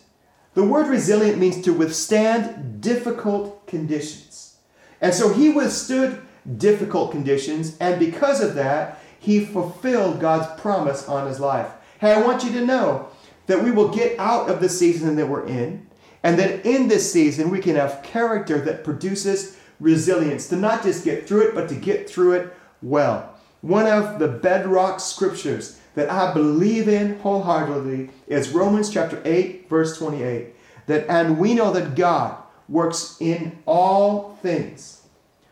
The 0.55 0.64
word 0.64 0.88
resilient 0.88 1.38
means 1.38 1.61
to 1.62 1.72
withstand 1.72 2.81
difficult 2.81 3.66
conditions. 3.66 4.57
And 5.01 5.12
so 5.12 5.33
he 5.33 5.51
withstood 5.51 6.22
difficult 6.57 7.11
conditions, 7.11 7.77
and 7.79 7.99
because 7.99 8.40
of 8.40 8.55
that, 8.55 8.99
he 9.18 9.44
fulfilled 9.44 10.20
God's 10.20 10.61
promise 10.61 11.09
on 11.09 11.27
his 11.27 11.40
life. 11.40 11.68
Hey, 12.01 12.12
I 12.12 12.22
want 12.22 12.44
you 12.44 12.53
to 12.53 12.64
know 12.64 13.09
that 13.46 13.62
we 13.62 13.70
will 13.70 13.88
get 13.88 14.18
out 14.18 14.49
of 14.49 14.61
the 14.61 14.68
season 14.68 15.16
that 15.16 15.27
we're 15.27 15.46
in, 15.46 15.87
and 16.22 16.38
that 16.38 16.64
in 16.64 16.88
this 16.88 17.12
season 17.12 17.51
we 17.51 17.61
can 17.61 17.77
have 17.77 18.03
character 18.03 18.59
that 18.61 18.85
produces 18.85 19.59
resilience, 19.81 20.49
to 20.49 20.57
not 20.57 20.83
just 20.83 21.05
get 21.05 21.27
through 21.27 21.49
it, 21.49 21.55
but 21.55 21.69
to 21.69 21.75
get 21.75 22.09
through 22.09 22.33
it 22.33 22.57
well. 22.83 23.35
One 23.61 23.87
of 23.87 24.19
the 24.19 24.29
bedrock 24.29 25.01
scriptures 25.01 25.81
that 25.95 26.11
I 26.11 26.33
believe 26.33 26.89
in 26.89 27.19
wholeheartedly 27.21 28.11
is 28.27 28.51
Romans 28.51 28.91
chapter 28.91 29.21
8, 29.25 29.69
verse 29.69 29.99
28. 29.99 30.55
That 30.87 31.09
and 31.09 31.39
we 31.39 31.55
know 31.55 31.73
that 31.73 31.97
God 31.97 32.37
works 32.69 33.17
in 33.21 33.59
all 33.67 34.39
things 34.43 35.03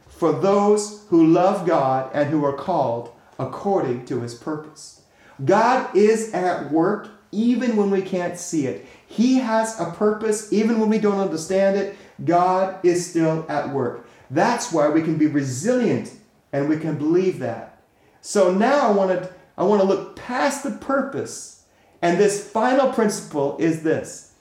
for 0.07 0.33
those 0.33 1.05
who 1.09 1.27
love 1.27 1.67
God 1.67 2.11
and 2.15 2.31
who 2.31 2.45
are 2.45 2.53
called 2.53 3.13
according 3.39 4.05
to 4.07 4.21
his 4.21 4.35
purpose. 4.35 5.03
God 5.45 5.95
is 5.97 6.33
at 6.33 6.71
work 6.71 7.09
even 7.33 7.77
when 7.77 7.91
we 7.91 8.01
can't 8.01 8.39
see 8.39 8.67
it. 8.67 8.87
He 9.07 9.39
has 9.39 9.79
a 9.81 9.87
purpose 9.87 10.53
even 10.53 10.79
when 10.79 10.89
we 10.89 10.99
don't 10.99 11.19
understand 11.19 11.77
it. 11.77 11.97
God 12.25 12.85
is 12.85 13.09
still 13.09 13.45
at 13.49 13.71
work. 13.71 14.04
That's 14.31 14.73
why 14.73 14.89
we 14.89 15.03
can 15.03 15.17
be 15.17 15.27
resilient 15.27 16.13
and 16.53 16.69
we 16.69 16.79
can 16.79 16.97
believe 16.97 17.39
that. 17.41 17.83
So 18.21 18.53
now 18.53 18.89
I 18.89 18.91
want 18.93 19.11
to 19.11 19.31
I 19.57 19.65
want 19.65 19.83
to 19.83 19.87
look 19.87 20.17
past 20.17 20.65
the 20.65 20.73
purpose 20.73 21.65
and 22.03 22.19
this 22.19 22.51
final 22.51 22.93
principle 22.93 23.57
is 23.59 23.83
this 23.83 24.35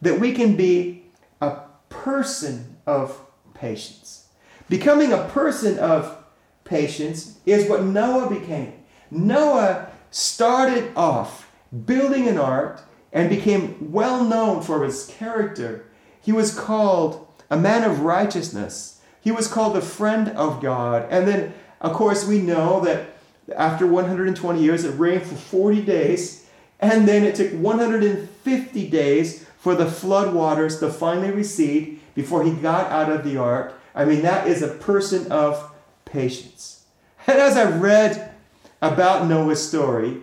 that 0.00 0.20
we 0.20 0.32
can 0.32 0.56
be 0.56 1.04
a 1.40 1.58
person 1.88 2.76
of 2.86 3.20
patience. 3.54 4.28
Becoming 4.68 5.12
a 5.12 5.24
person 5.28 5.78
of 5.78 6.24
patience 6.64 7.40
is 7.46 7.68
what 7.68 7.84
Noah 7.84 8.28
became. 8.28 8.74
Noah 9.10 9.90
started 10.10 10.92
off 10.96 11.50
building 11.86 12.28
an 12.28 12.38
ark 12.38 12.82
and 13.12 13.28
became 13.28 13.92
well 13.92 14.24
known 14.24 14.62
for 14.62 14.84
his 14.84 15.06
character. 15.06 15.86
He 16.20 16.32
was 16.32 16.54
called 16.54 17.26
a 17.50 17.56
man 17.56 17.84
of 17.84 18.00
righteousness. 18.00 18.97
He 19.28 19.32
was 19.32 19.46
called 19.46 19.76
a 19.76 19.82
friend 19.82 20.30
of 20.30 20.62
God. 20.62 21.06
And 21.10 21.28
then, 21.28 21.52
of 21.82 21.92
course, 21.92 22.26
we 22.26 22.40
know 22.40 22.80
that 22.86 23.10
after 23.54 23.86
120 23.86 24.58
years, 24.58 24.84
it 24.84 24.98
rained 24.98 25.24
for 25.24 25.34
40 25.34 25.82
days. 25.82 26.46
And 26.80 27.06
then 27.06 27.24
it 27.24 27.34
took 27.34 27.52
150 27.52 28.88
days 28.88 29.44
for 29.58 29.74
the 29.74 29.84
flood 29.84 30.32
waters 30.32 30.78
to 30.80 30.90
finally 30.90 31.30
recede 31.30 32.00
before 32.14 32.42
he 32.42 32.52
got 32.52 32.90
out 32.90 33.12
of 33.12 33.22
the 33.22 33.36
ark. 33.36 33.78
I 33.94 34.06
mean, 34.06 34.22
that 34.22 34.46
is 34.46 34.62
a 34.62 34.68
person 34.68 35.30
of 35.30 35.74
patience. 36.06 36.86
And 37.26 37.38
as 37.38 37.58
I 37.58 37.70
read 37.70 38.32
about 38.80 39.28
Noah's 39.28 39.68
story, 39.68 40.22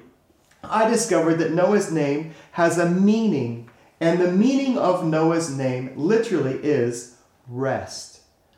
I 0.63 0.89
discovered 0.89 1.36
that 1.36 1.52
Noah's 1.52 1.91
name 1.91 2.34
has 2.54 2.80
a 2.80 2.89
meaning, 2.89 3.70
and 4.00 4.20
the 4.20 4.32
meaning 4.32 4.80
of 4.80 5.06
Noah's 5.06 5.56
name 5.56 5.94
literally 5.96 6.56
is 6.63 7.18
rest. 7.48 8.14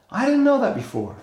I 0.10 0.26
didn't 0.26 0.44
know 0.44 0.62
that 0.62 0.76
before. 0.76 1.18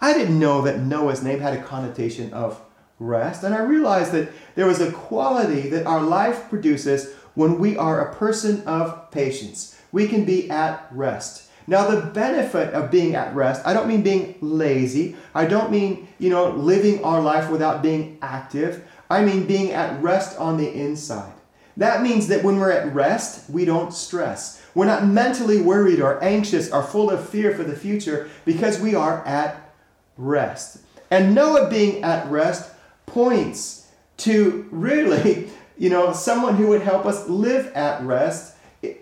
I 0.00 0.12
didn't 0.12 0.38
know 0.38 0.62
that 0.62 0.80
Noah's 0.80 1.22
name 1.22 1.40
had 1.40 1.54
a 1.54 1.62
connotation 1.62 2.32
of 2.32 2.60
rest, 2.98 3.42
and 3.42 3.54
I 3.54 3.60
realized 3.60 4.12
that 4.12 4.30
there 4.54 4.66
was 4.66 4.80
a 4.80 4.92
quality 4.92 5.68
that 5.70 5.86
our 5.86 6.02
life 6.02 6.48
produces 6.50 7.14
when 7.34 7.58
we 7.58 7.76
are 7.76 8.00
a 8.00 8.14
person 8.14 8.62
of 8.66 9.10
patience. 9.10 9.78
We 9.92 10.08
can 10.08 10.24
be 10.24 10.50
at 10.50 10.86
rest. 10.90 11.50
Now, 11.66 11.88
the 11.88 12.00
benefit 12.00 12.74
of 12.74 12.90
being 12.90 13.14
at 13.14 13.34
rest, 13.34 13.66
I 13.66 13.72
don't 13.72 13.88
mean 13.88 14.02
being 14.02 14.36
lazy. 14.40 15.16
I 15.34 15.46
don't 15.46 15.70
mean, 15.70 16.06
you 16.18 16.30
know, 16.30 16.50
living 16.50 17.02
our 17.02 17.20
life 17.20 17.50
without 17.50 17.82
being 17.82 18.18
active. 18.22 18.84
I 19.10 19.24
mean 19.24 19.46
being 19.46 19.72
at 19.72 20.00
rest 20.02 20.38
on 20.38 20.58
the 20.58 20.72
inside. 20.72 21.32
That 21.76 22.02
means 22.02 22.28
that 22.28 22.42
when 22.42 22.58
we're 22.58 22.70
at 22.70 22.94
rest, 22.94 23.50
we 23.50 23.64
don't 23.64 23.92
stress. 23.92 24.62
We're 24.76 24.84
not 24.84 25.06
mentally 25.06 25.62
worried 25.62 26.02
or 26.02 26.22
anxious 26.22 26.70
or 26.70 26.82
full 26.82 27.08
of 27.08 27.26
fear 27.26 27.54
for 27.54 27.64
the 27.64 27.74
future 27.74 28.28
because 28.44 28.78
we 28.78 28.94
are 28.94 29.26
at 29.26 29.72
rest. 30.18 30.80
And 31.10 31.34
Noah 31.34 31.70
being 31.70 32.04
at 32.04 32.30
rest 32.30 32.70
points 33.06 33.90
to 34.18 34.68
really, 34.70 35.48
you 35.78 35.88
know, 35.88 36.12
someone 36.12 36.56
who 36.56 36.66
would 36.66 36.82
help 36.82 37.06
us 37.06 37.26
live 37.26 37.72
at 37.72 38.02
rest, 38.02 38.54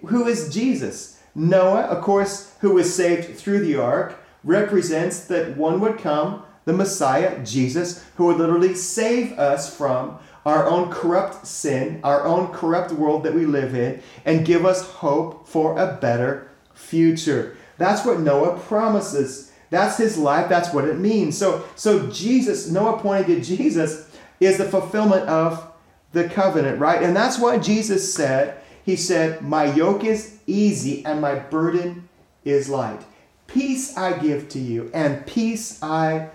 who 0.07 0.29
is 0.29 0.55
Jesus. 0.55 1.21
Noah, 1.35 1.87
of 1.87 2.05
course, 2.05 2.55
who 2.61 2.75
was 2.75 2.95
saved 2.95 3.37
through 3.37 3.67
the 3.67 3.75
ark, 3.75 4.25
represents 4.45 5.25
that 5.25 5.57
one 5.57 5.81
would 5.81 5.99
come, 5.99 6.45
the 6.67 6.73
Messiah, 6.73 7.45
Jesus, 7.45 8.05
who 8.15 8.27
would 8.27 8.37
literally 8.37 8.77
save 8.77 9.33
us 9.33 9.77
from 9.77 10.21
our 10.45 10.67
own 10.67 10.91
corrupt 10.91 11.47
sin, 11.47 12.01
our 12.05 12.25
own 12.25 12.53
corrupt 12.53 12.93
world 12.93 13.23
that 13.25 13.35
we 13.35 13.47
live 13.47 13.75
in, 13.75 14.03
and 14.25 14.47
give 14.47 14.67
us 14.67 14.91
hope 14.91 15.47
for 15.47 15.79
a 15.79 15.97
better 16.01 16.51
future. 16.75 17.57
That's 17.79 18.05
what 18.05 18.21
Noah 18.21 18.59
promises. 18.59 19.53
That's 19.71 19.97
his 19.97 20.19
life. 20.19 20.49
That's 20.49 20.73
what 20.73 20.85
it 20.85 20.99
means. 20.99 21.37
So, 21.37 21.65
so 21.75 22.09
Jesus, 22.09 22.71
Noah 22.71 22.99
pointing 22.99 23.37
to 23.37 23.43
Jesus, 23.43 24.11
is 24.41 24.59
the 24.59 24.65
fulfillment 24.65 25.29
of 25.29 25.73
the 26.13 26.29
covenant, 26.29 26.79
right? 26.79 27.03
And 27.03 27.17
that's 27.17 27.39
why 27.39 27.59
Jesus 27.59 28.15
said, 28.15 28.61
He 28.85 28.97
said, 28.97 29.43
My 29.43 29.65
yoke 29.65 30.05
is 30.05 30.39
easy 30.47 31.05
and 31.05 31.21
my 31.21 31.35
burden 31.35 32.09
is 32.45 32.69
light. 32.69 33.01
Peace 33.47 33.97
I 33.97 34.19
give 34.19 34.49
to 34.51 34.59
you, 34.59 34.91
and 34.95 35.27
peace 35.27 35.83
I 35.83 36.31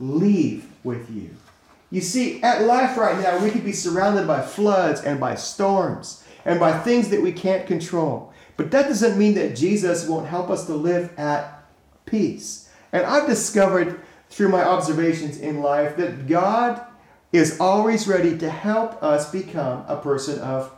leave 0.00 0.66
with 0.82 1.10
you. 1.10 1.30
You 1.94 2.00
see, 2.00 2.42
at 2.42 2.62
life 2.62 2.96
right 2.96 3.20
now, 3.20 3.38
we 3.38 3.52
could 3.52 3.64
be 3.64 3.70
surrounded 3.70 4.26
by 4.26 4.42
floods 4.42 5.02
and 5.02 5.20
by 5.20 5.36
storms 5.36 6.24
and 6.44 6.58
by 6.58 6.76
things 6.76 7.08
that 7.10 7.22
we 7.22 7.30
can't 7.30 7.68
control. 7.68 8.32
But 8.56 8.72
that 8.72 8.88
doesn't 8.88 9.16
mean 9.16 9.34
that 9.34 9.54
Jesus 9.54 10.08
won't 10.08 10.26
help 10.26 10.50
us 10.50 10.66
to 10.66 10.74
live 10.74 11.16
at 11.16 11.64
peace. 12.04 12.68
And 12.90 13.06
I've 13.06 13.28
discovered 13.28 14.00
through 14.28 14.48
my 14.48 14.64
observations 14.64 15.38
in 15.38 15.62
life 15.62 15.96
that 15.98 16.26
God 16.26 16.84
is 17.30 17.60
always 17.60 18.08
ready 18.08 18.36
to 18.38 18.50
help 18.50 19.00
us 19.00 19.30
become 19.30 19.84
a 19.86 19.96
person 19.96 20.40
of 20.40 20.72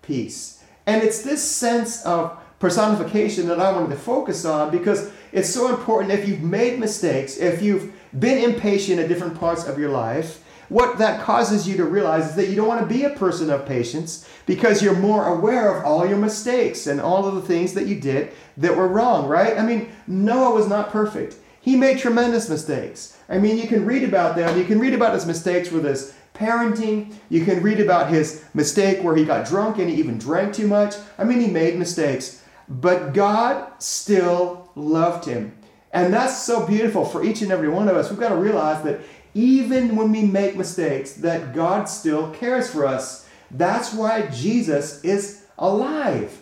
peace. 0.00 0.62
And 0.86 1.02
it's 1.02 1.22
this 1.22 1.42
sense 1.42 2.06
of 2.06 2.38
personification 2.60 3.48
that 3.48 3.58
I 3.58 3.72
wanted 3.72 3.90
to 3.90 4.00
focus 4.00 4.44
on 4.44 4.70
because 4.70 5.10
it's 5.32 5.52
so 5.52 5.70
important 5.70 6.12
if 6.12 6.28
you've 6.28 6.42
made 6.42 6.78
mistakes, 6.78 7.36
if 7.36 7.62
you've 7.62 7.92
been 8.16 8.38
impatient 8.38 9.00
at 9.00 9.08
different 9.08 9.40
parts 9.40 9.66
of 9.66 9.76
your 9.76 9.90
life, 9.90 10.38
what 10.72 10.96
that 10.96 11.20
causes 11.20 11.68
you 11.68 11.76
to 11.76 11.84
realize 11.84 12.30
is 12.30 12.36
that 12.36 12.48
you 12.48 12.56
don't 12.56 12.66
want 12.66 12.80
to 12.80 12.86
be 12.86 13.04
a 13.04 13.10
person 13.10 13.50
of 13.50 13.66
patience 13.66 14.26
because 14.46 14.82
you're 14.82 14.96
more 14.96 15.26
aware 15.26 15.76
of 15.76 15.84
all 15.84 16.06
your 16.08 16.16
mistakes 16.16 16.86
and 16.86 16.98
all 16.98 17.26
of 17.26 17.34
the 17.34 17.42
things 17.42 17.74
that 17.74 17.86
you 17.86 18.00
did 18.00 18.30
that 18.56 18.74
were 18.74 18.88
wrong, 18.88 19.28
right? 19.28 19.58
I 19.58 19.66
mean, 19.66 19.92
Noah 20.06 20.54
was 20.54 20.68
not 20.68 20.90
perfect. 20.90 21.36
He 21.60 21.76
made 21.76 21.98
tremendous 21.98 22.48
mistakes. 22.48 23.18
I 23.28 23.38
mean, 23.38 23.58
you 23.58 23.68
can 23.68 23.84
read 23.84 24.02
about 24.02 24.34
them. 24.34 24.58
You 24.58 24.64
can 24.64 24.78
read 24.78 24.94
about 24.94 25.12
his 25.12 25.26
mistakes 25.26 25.70
with 25.70 25.84
his 25.84 26.14
parenting. 26.34 27.14
You 27.28 27.44
can 27.44 27.62
read 27.62 27.78
about 27.78 28.08
his 28.08 28.42
mistake 28.54 29.04
where 29.04 29.14
he 29.14 29.26
got 29.26 29.46
drunk 29.46 29.78
and 29.78 29.90
he 29.90 29.96
even 29.96 30.16
drank 30.16 30.54
too 30.54 30.66
much. 30.66 30.94
I 31.18 31.24
mean, 31.24 31.40
he 31.40 31.48
made 31.48 31.78
mistakes. 31.78 32.42
But 32.66 33.12
God 33.12 33.70
still 33.78 34.70
loved 34.74 35.26
him. 35.26 35.52
And 35.92 36.14
that's 36.14 36.42
so 36.42 36.66
beautiful 36.66 37.04
for 37.04 37.22
each 37.22 37.42
and 37.42 37.52
every 37.52 37.68
one 37.68 37.88
of 37.88 37.96
us. 37.96 38.08
We've 38.08 38.18
got 38.18 38.30
to 38.30 38.36
realize 38.36 38.82
that 38.84 39.02
even 39.34 39.96
when 39.96 40.12
we 40.12 40.22
make 40.22 40.56
mistakes, 40.56 41.14
that 41.14 41.54
God 41.54 41.88
still 41.88 42.30
cares 42.30 42.70
for 42.70 42.86
us. 42.86 43.28
That's 43.50 43.92
why 43.92 44.26
Jesus 44.26 45.02
is 45.04 45.44
alive. 45.58 46.40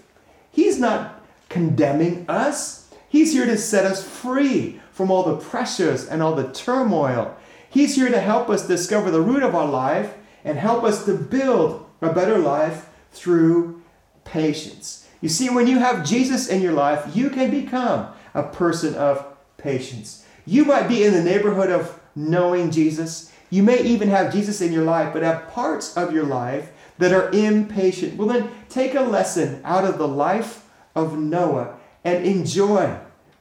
He's 0.50 0.78
not 0.78 1.22
condemning 1.48 2.24
us. 2.28 2.88
He's 3.08 3.32
here 3.32 3.46
to 3.46 3.56
set 3.56 3.84
us 3.84 4.06
free 4.06 4.80
from 4.92 5.10
all 5.10 5.24
the 5.24 5.36
pressures 5.36 6.06
and 6.06 6.22
all 6.22 6.34
the 6.34 6.52
turmoil. 6.52 7.36
He's 7.68 7.94
here 7.94 8.08
to 8.08 8.20
help 8.20 8.48
us 8.48 8.66
discover 8.66 9.10
the 9.10 9.20
root 9.20 9.42
of 9.42 9.54
our 9.54 9.68
life 9.68 10.14
and 10.44 10.58
help 10.58 10.84
us 10.84 11.04
to 11.04 11.14
build 11.14 11.86
a 12.00 12.12
better 12.12 12.38
life 12.38 12.88
through 13.12 13.82
patience. 14.24 15.08
You 15.20 15.28
see, 15.28 15.50
when 15.50 15.66
you 15.66 15.78
have 15.78 16.06
Jesus 16.06 16.48
in 16.48 16.62
your 16.62 16.72
life, 16.72 17.14
you 17.14 17.30
can 17.30 17.50
become 17.50 18.08
a 18.34 18.42
person 18.42 18.94
of 18.94 19.24
patience. 19.58 20.24
You 20.46 20.64
might 20.64 20.88
be 20.88 21.04
in 21.04 21.12
the 21.12 21.22
neighborhood 21.22 21.70
of 21.70 21.99
knowing 22.28 22.70
Jesus. 22.70 23.32
You 23.50 23.62
may 23.62 23.82
even 23.82 24.08
have 24.08 24.32
Jesus 24.32 24.60
in 24.60 24.72
your 24.72 24.84
life, 24.84 25.12
but 25.12 25.22
have 25.22 25.48
parts 25.48 25.96
of 25.96 26.12
your 26.12 26.24
life 26.24 26.70
that 26.98 27.12
are 27.12 27.30
impatient. 27.30 28.16
Well, 28.16 28.28
then 28.28 28.50
take 28.68 28.94
a 28.94 29.00
lesson 29.00 29.60
out 29.64 29.84
of 29.84 29.98
the 29.98 30.08
life 30.08 30.68
of 30.94 31.18
Noah 31.18 31.76
and 32.04 32.24
enjoy 32.24 32.98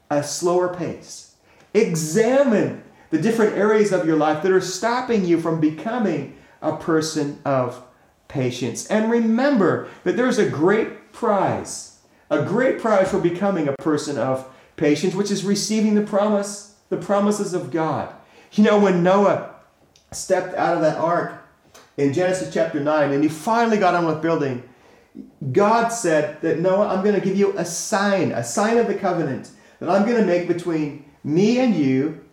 a 0.09 0.23
slower 0.23 0.73
pace. 0.73 1.35
Examine 1.73 2.83
the 3.09 3.21
different 3.21 3.55
areas 3.55 3.91
of 3.91 4.05
your 4.05 4.17
life 4.17 4.41
that 4.43 4.51
are 4.51 4.61
stopping 4.61 5.25
you 5.25 5.39
from 5.39 5.59
becoming 5.59 6.35
a 6.61 6.75
person 6.75 7.39
of 7.45 7.83
patience. 8.27 8.87
And 8.87 9.11
remember 9.11 9.87
that 10.03 10.15
there's 10.15 10.37
a 10.37 10.49
great 10.49 11.11
prize, 11.11 11.99
a 12.29 12.43
great 12.43 12.79
prize 12.79 13.09
for 13.09 13.19
becoming 13.19 13.67
a 13.67 13.75
person 13.79 14.17
of 14.17 14.47
patience, 14.77 15.15
which 15.15 15.31
is 15.31 15.43
receiving 15.43 15.95
the 15.95 16.01
promise, 16.01 16.75
the 16.89 16.97
promises 16.97 17.53
of 17.53 17.71
God. 17.71 18.13
You 18.53 18.63
know, 18.63 18.79
when 18.79 19.03
Noah 19.03 19.55
stepped 20.11 20.55
out 20.55 20.75
of 20.75 20.81
that 20.81 20.97
ark 20.97 21.43
in 21.97 22.13
Genesis 22.13 22.53
chapter 22.53 22.79
9 22.79 23.11
and 23.11 23.23
he 23.23 23.29
finally 23.29 23.77
got 23.77 23.93
on 23.93 24.05
with 24.05 24.21
building, 24.21 24.63
God 25.51 25.89
said 25.89 26.41
that 26.41 26.59
Noah, 26.59 26.87
I'm 26.87 27.03
going 27.03 27.15
to 27.15 27.21
give 27.21 27.37
you 27.37 27.57
a 27.57 27.65
sign, 27.65 28.31
a 28.31 28.43
sign 28.43 28.77
of 28.77 28.87
the 28.87 28.95
covenant 28.95 29.51
that 29.79 29.89
I'm 29.89 30.05
going 30.05 30.19
to 30.19 30.25
make 30.25 30.47
between 30.47 31.05
me 31.23 31.59
and 31.59 31.75
you, 31.75 32.23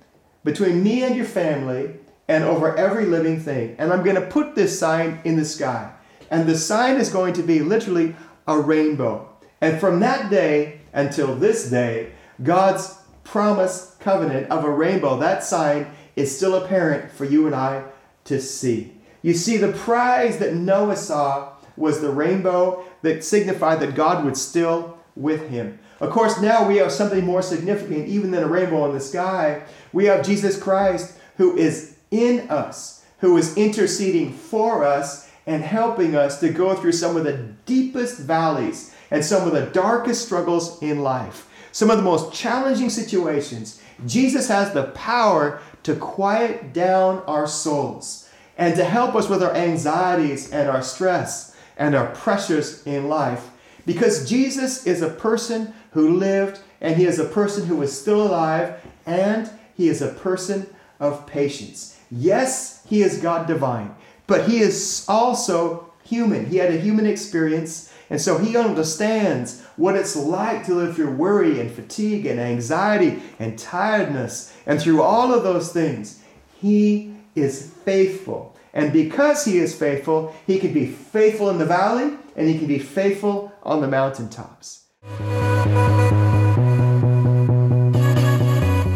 between 0.44 0.82
me 0.82 1.02
and 1.02 1.16
your 1.16 1.24
family, 1.24 1.96
and 2.28 2.44
over 2.44 2.76
every 2.76 3.06
living 3.06 3.40
thing. 3.40 3.76
And 3.78 3.92
I'm 3.92 4.02
going 4.02 4.16
to 4.16 4.26
put 4.26 4.54
this 4.54 4.78
sign 4.78 5.20
in 5.24 5.36
the 5.36 5.44
sky. 5.44 5.92
And 6.30 6.48
the 6.48 6.56
sign 6.56 6.96
is 6.96 7.10
going 7.10 7.34
to 7.34 7.42
be 7.42 7.60
literally 7.60 8.16
a 8.46 8.58
rainbow. 8.58 9.28
And 9.60 9.80
from 9.80 10.00
that 10.00 10.30
day 10.30 10.80
until 10.92 11.34
this 11.34 11.70
day, 11.70 12.12
God's 12.42 12.98
promised 13.22 14.00
covenant 14.00 14.50
of 14.50 14.64
a 14.64 14.70
rainbow, 14.70 15.18
that 15.18 15.44
sign 15.44 15.90
is 16.16 16.34
still 16.34 16.54
apparent 16.54 17.12
for 17.12 17.24
you 17.24 17.46
and 17.46 17.54
I 17.54 17.84
to 18.24 18.40
see. 18.40 18.94
You 19.22 19.34
see, 19.34 19.56
the 19.56 19.72
prize 19.72 20.38
that 20.38 20.54
Noah 20.54 20.96
saw 20.96 21.52
was 21.76 22.00
the 22.00 22.10
rainbow 22.10 22.84
that 23.02 23.22
signified 23.22 23.80
that 23.80 23.94
God 23.94 24.24
was 24.24 24.40
still 24.40 24.98
with 25.14 25.48
him. 25.48 25.78
Of 26.00 26.10
course, 26.10 26.40
now 26.40 26.66
we 26.66 26.76
have 26.76 26.92
something 26.92 27.24
more 27.24 27.42
significant, 27.42 28.08
even 28.08 28.30
than 28.30 28.42
a 28.42 28.48
rainbow 28.48 28.86
in 28.86 28.92
the 28.92 29.00
sky. 29.00 29.62
We 29.92 30.06
have 30.06 30.24
Jesus 30.24 30.60
Christ 30.60 31.18
who 31.36 31.56
is 31.56 31.96
in 32.10 32.48
us, 32.50 33.04
who 33.18 33.36
is 33.36 33.56
interceding 33.56 34.32
for 34.32 34.84
us 34.84 35.30
and 35.46 35.62
helping 35.62 36.14
us 36.14 36.40
to 36.40 36.50
go 36.50 36.74
through 36.74 36.92
some 36.92 37.16
of 37.16 37.24
the 37.24 37.36
deepest 37.64 38.18
valleys 38.20 38.94
and 39.10 39.24
some 39.24 39.46
of 39.46 39.52
the 39.52 39.66
darkest 39.66 40.24
struggles 40.24 40.82
in 40.82 41.02
life, 41.02 41.48
some 41.72 41.90
of 41.90 41.96
the 41.96 42.02
most 42.02 42.32
challenging 42.32 42.90
situations. 42.90 43.80
Jesus 44.06 44.48
has 44.48 44.72
the 44.72 44.84
power 44.88 45.60
to 45.86 45.94
quiet 45.94 46.72
down 46.72 47.22
our 47.28 47.46
souls 47.46 48.28
and 48.58 48.74
to 48.74 48.84
help 48.84 49.14
us 49.14 49.28
with 49.28 49.40
our 49.40 49.54
anxieties 49.54 50.50
and 50.50 50.68
our 50.68 50.82
stress 50.82 51.54
and 51.76 51.94
our 51.94 52.08
pressures 52.08 52.84
in 52.84 53.08
life. 53.08 53.50
Because 53.86 54.28
Jesus 54.28 54.84
is 54.84 55.00
a 55.00 55.08
person 55.08 55.72
who 55.92 56.16
lived 56.16 56.58
and 56.80 56.96
he 56.96 57.04
is 57.04 57.20
a 57.20 57.24
person 57.24 57.66
who 57.66 57.80
is 57.82 57.96
still 57.96 58.20
alive 58.20 58.84
and 59.06 59.48
he 59.76 59.88
is 59.88 60.02
a 60.02 60.08
person 60.08 60.66
of 60.98 61.24
patience. 61.24 61.96
Yes, 62.10 62.84
he 62.88 63.02
is 63.02 63.22
God 63.22 63.46
divine, 63.46 63.94
but 64.26 64.48
he 64.48 64.58
is 64.58 65.04
also 65.06 65.92
human. 66.02 66.46
He 66.46 66.56
had 66.56 66.74
a 66.74 66.80
human 66.80 67.06
experience, 67.06 67.92
and 68.10 68.20
so 68.20 68.38
he 68.38 68.56
understands 68.56 69.64
what 69.76 69.94
it's 69.94 70.16
like 70.16 70.64
to 70.66 70.74
live 70.74 70.96
through 70.96 71.12
worry 71.12 71.60
and 71.60 71.70
fatigue 71.70 72.26
and 72.26 72.40
anxiety 72.40 73.22
and 73.38 73.58
tiredness. 73.58 74.54
And 74.66 74.80
through 74.80 75.02
all 75.02 75.32
of 75.32 75.42
those 75.42 75.72
things, 75.72 76.22
he 76.60 77.14
is 77.34 77.70
faithful. 77.84 78.56
And 78.72 78.92
because 78.92 79.44
he 79.44 79.58
is 79.58 79.74
faithful, 79.74 80.34
he 80.46 80.58
can 80.58 80.72
be 80.72 80.86
faithful 80.86 81.50
in 81.50 81.58
the 81.58 81.66
valley 81.66 82.16
and 82.36 82.48
he 82.48 82.58
can 82.58 82.66
be 82.66 82.78
faithful 82.78 83.52
on 83.62 83.80
the 83.80 83.88
mountaintops. 83.88 84.84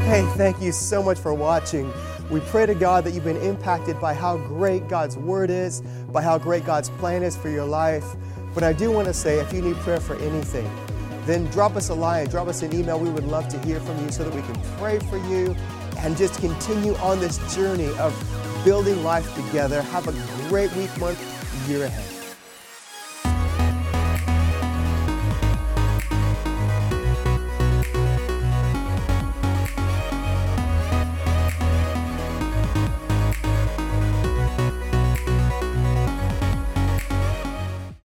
Hey, 0.05 0.27
thank 0.37 0.61
you 0.61 0.73
so 0.73 1.03
much 1.03 1.19
for 1.19 1.33
watching. 1.33 1.91
We 2.31 2.41
pray 2.41 2.67
to 2.67 2.75
God 2.75 3.05
that 3.05 3.13
you've 3.13 3.25
been 3.25 3.37
impacted 3.39 4.01
by 4.01 4.15
how 4.15 4.37
great 4.37 4.87
God's 4.89 5.17
Word 5.17 5.51
is, 5.51 5.81
by 6.13 6.23
how 6.23 6.39
great 6.39 6.65
God's 6.65 6.91
plan 6.91 7.23
is 7.23 7.37
for 7.37 7.49
your 7.49 7.65
life. 7.65 8.05
But 8.55 8.65
I 8.65 8.73
do 8.73 8.91
want 8.91 9.07
to 9.07 9.15
say 9.15 9.39
if 9.39 9.53
you 9.53 9.63
need 9.63 9.77
prayer 9.77 10.01
for 10.01 10.17
anything, 10.17 10.71
then 11.27 11.45
drop 11.47 11.77
us 11.77 11.91
a 11.91 11.95
line, 11.95 12.27
drop 12.27 12.49
us 12.49 12.63
an 12.63 12.75
email. 12.75 12.99
We 12.99 13.11
would 13.11 13.27
love 13.27 13.49
to 13.49 13.59
hear 13.61 13.81
from 13.81 14.03
you 14.05 14.11
so 14.11 14.25
that 14.25 14.35
we 14.35 14.43
can 14.43 14.61
pray 14.79 14.99
for 14.99 15.19
you 15.29 15.55
and 15.99 16.17
just 16.17 16.41
continue 16.41 16.95
on 16.97 17.21
this 17.21 17.39
journey 17.55 17.89
of 17.99 18.13
building 18.65 19.03
life 19.05 19.33
together. 19.35 19.83
Have 19.83 20.09
a 20.09 20.49
great 20.49 20.73
week, 20.75 20.97
month, 20.99 21.19
year 21.69 21.85
ahead. 21.85 22.20